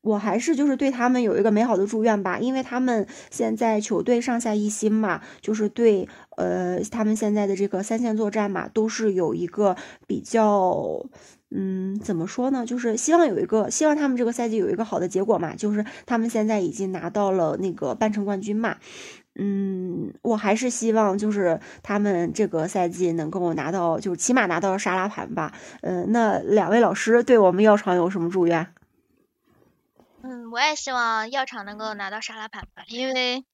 [0.00, 11.04] 我还是就是对他们有一个美好的祝愿吧，因为他们现在球队上下一心嘛，就是对呃他们现在的这个三线作战嘛，都是有一个比较
[11.50, 12.64] 嗯怎么说呢？
[12.64, 18.76] 就是希望有一个希望他们这个赛季有一个好的结果嘛，就是他们现在已经拿到了那个半程冠军嘛。
[19.42, 25.54] 嗯，我还是希望就是他们这个赛季能够拿到，就是起码拿到沙拉盘吧。
[25.80, 28.74] 嗯，那两位老师对我们药厂有什么祝愿？
[30.22, 33.46] 嗯，我也希望药厂能够拿到沙拉盘吧，因为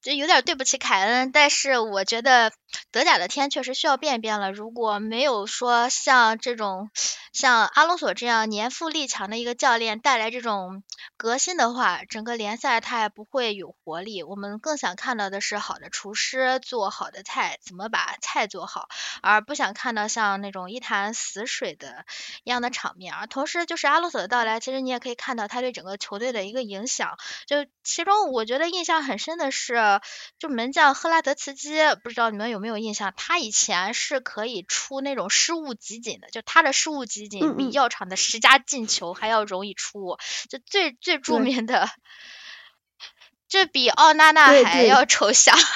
[0.00, 1.30] 这有点对不起凯恩。
[1.30, 2.50] 但是我觉得
[2.90, 4.52] 德甲的天确实需要变一变了。
[4.52, 6.90] 如果没有说像这种
[7.32, 10.82] 像阿隆索这样年富力强的一个教练带来这种
[11.16, 14.22] 革新的话，整个联赛它也不会有活力。
[14.22, 18.88] 我们更想看到的是好的厨师做好的菜，怎么把菜做好，
[19.22, 22.04] 而不想看到像那种一潭死水的
[22.44, 23.14] 一样的场面。
[23.14, 27.16] 而同时，就是阿隆索的到来，其实你也可以看到他对整个球队的一个影响。
[27.46, 30.00] 就其中，我觉得印象很深的是，
[30.38, 33.12] 就门将赫拉德茨基，不知道你们有没有印象？
[33.16, 40.16] 他以前是可以出那种失误集锦的，就他的失误集锦比药厂的十佳进球还要容易出。
[40.48, 41.90] 就最最著名的，
[43.48, 45.58] 这比奥纳纳还要抽象。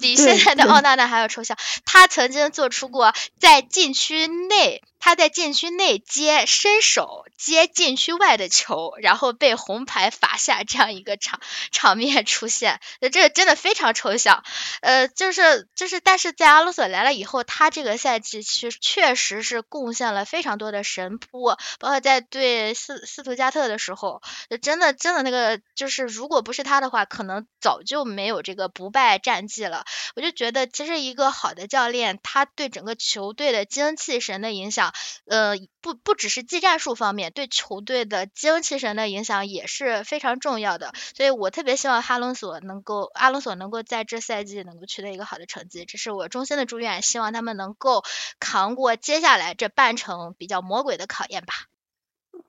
[0.00, 1.58] 比现在的奥纳纳还要抽象。
[1.84, 11.40] 他曾经做出过在禁区内，他在禁区内接伸手接禁区外的球，然后被红牌罚下这样一个场
[11.70, 12.80] 场面出现。
[13.12, 14.42] 这真的非常抽象。
[14.80, 24.22] 呃，就是就是，但是在阿隆索来了以后，他这个赛季其确实是贡献了非常多的神扑，包括在对斯斯图加特的时候，
[24.62, 29.64] 真的真的那个就是，如果不是他的话，可能早就没有这个不败战绩。
[29.64, 29.84] 了，
[30.16, 34.93] 我就觉得其实一个好的教练，他对整个球队的精气神的影响，
[35.26, 40.92] 呃，不不只是技战术方面，对球队的精气神的影响也是非常重要的。
[41.16, 48.02] 所以我特别希望哈隆索能够，阿隆索能够在这赛季能够取得一个好的成绩，这是我衷心的祝愿，希望他们能够
[48.38, 51.54] 扛过接下来这半程比较魔鬼的考验吧。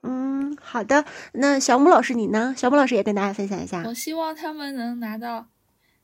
[0.02, 2.54] 嗯，好的，那小姆老师你呢？
[2.58, 3.84] 小姆老师也跟大家分享一下。
[3.86, 5.48] 我希望他们能拿到。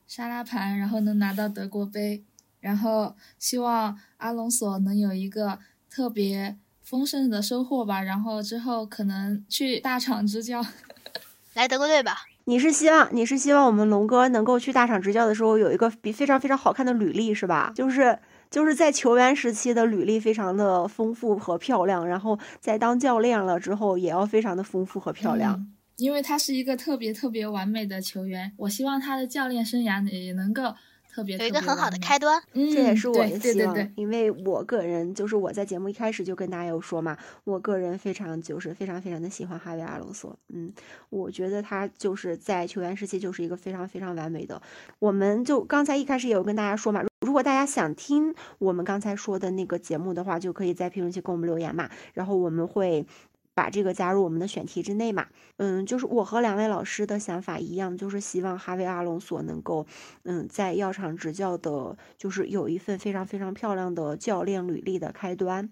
[0.04, 2.22] 沙拉盘，然后能拿到德国杯，
[2.60, 5.58] 然后希望阿隆索能有一个
[5.92, 8.02] 特别丰盛的收获吧。
[8.02, 10.64] 然后之后可能去大厂执教，
[11.54, 12.16] 来德国队吧。
[12.44, 17.72] 你是希望你是希望我们龙哥能够去大厂执教的时候有一个比非常非常好看的履历是吧？
[17.76, 18.18] 就是
[18.50, 25.68] 就是在球员时期的履历非常的丰富和漂亮，然后在当教练了之后也要非常的丰富和漂亮。
[25.98, 30.74] 因为他是一个特别特别完美的球员，我希望他的教练生涯也能够
[31.14, 32.42] 特别有一个很好的开端。
[32.54, 33.92] 嗯，这也是我的希望。
[33.96, 40.34] 因为我个人就是我在节目一开始就跟大家有说嘛，我个人非常就是非常非常的喜欢哈维阿隆索。
[40.48, 40.72] 嗯，
[41.10, 44.60] 我觉得他就是在球员时期就是一个非常非常完美的。
[44.98, 53.06] 我们就刚才一开始也有跟大家说嘛，如果大家想听我们刚才说的那个节目的话，就可以在评论区给我们留言嘛，然后我们会。
[53.54, 55.26] 把这个加入我们的选题之内嘛，
[55.56, 59.86] 嗯，就是我和两位老师的想法一样，就是希望哈维阿隆索能够，
[60.24, 65.70] 嗯，在药厂执教的，就是有一份非常非常漂亮的教练履历的开端，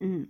[0.00, 0.28] 嗯。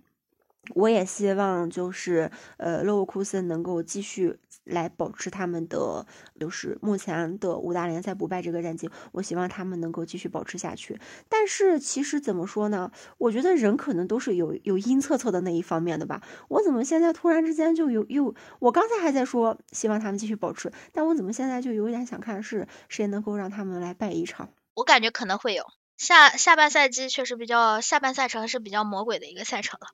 [0.75, 6.05] 我也希望就是呃，勒沃库森能够继续来保持他们的
[6.39, 8.91] 就是目前的五大联赛不败这个战绩。
[9.13, 10.99] 我希望他们能够继续保持下去。
[11.29, 12.91] 但是其实怎么说呢？
[13.19, 16.23] 我觉得人可能都是有有阴恻恻的那一方面的吧。
[16.49, 18.35] 我怎么现在突然之间就有又？
[18.59, 24.49] 我刚才还在说希望他们继续保持，但我怎么现在就有点想看是谁能够让他们来败一场？
[24.75, 25.65] 我感觉可能会有。
[25.97, 29.89] 下下半赛季确实比较，下半赛程是比较魔鬼的一个赛程了。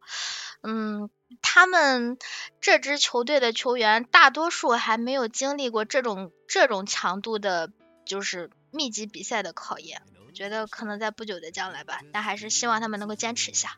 [0.63, 1.11] 嗯，
[1.43, 2.19] 他们
[2.61, 7.71] 这支球队的球员大多数还没有经历过这种这种强度的，
[8.05, 10.03] 就是密集比赛的考验。
[10.27, 13.77] 我觉得可能在不久的将来吧，但还是希望他们能够坚持一下。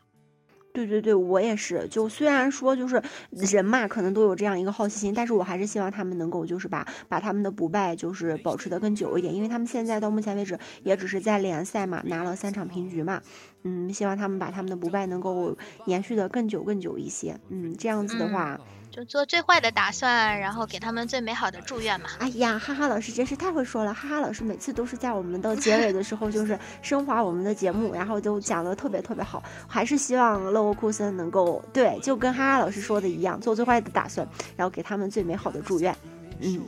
[0.75, 1.87] 对对对，我也是。
[1.89, 3.01] 就虽然说就是
[3.31, 13.21] 人嘛，可能都有这样一个好奇心，但是我还是希望他们能够就是把把他们的不败就是保持的更久一点，因为他们现在到目前为止也只是在联赛嘛拿了三场平局嘛。
[13.63, 17.39] 嗯，希望他们把他们的不败能够延续的更久更久一些。
[17.49, 18.59] 嗯，这样子的话。
[18.95, 22.07] 就做最坏的打算，然后给他们最美好的祝愿嘛。
[22.19, 29.43] 哎呀，哈哈老师真是太会说了，哈哈老师每次都是在我们的结尾的时候，就是升华我们的节目，然后就讲的特别特别好。
[29.67, 34.25] 还是希望勒沃库森能够对，就跟哈哈老师说的一样，做最坏的打算，
[34.55, 35.93] 然后给他们最美好的祝愿。
[36.39, 36.61] 嗯。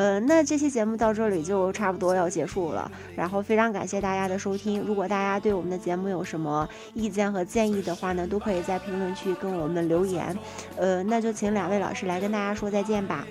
[0.00, 4.80] 呃，那这期节目到这里就差不多要结束了，然后非常感谢大家的收听。
[4.80, 10.34] 如果大家对我们的节目有什么意见和建议的话呢，都可以在评论区跟我们留言。
[10.78, 13.26] 呃，那就请两位老师来跟大家说再见吧。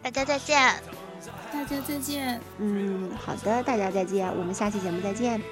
[0.00, 0.56] 大家再见，
[1.52, 2.40] 大家再见。
[2.58, 5.42] 嗯，好的，大家再见，我们下期节目再见。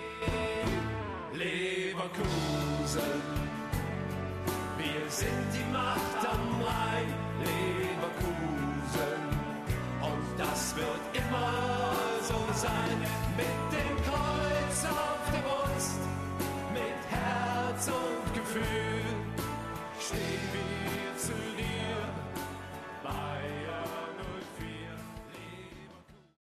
[10.53, 12.99] Das wird immer so sein.
[13.39, 16.01] Mit dem Kreuz auf der Brust,
[16.75, 19.03] mit Herz und Gefühl,
[19.99, 20.62] stehen wir.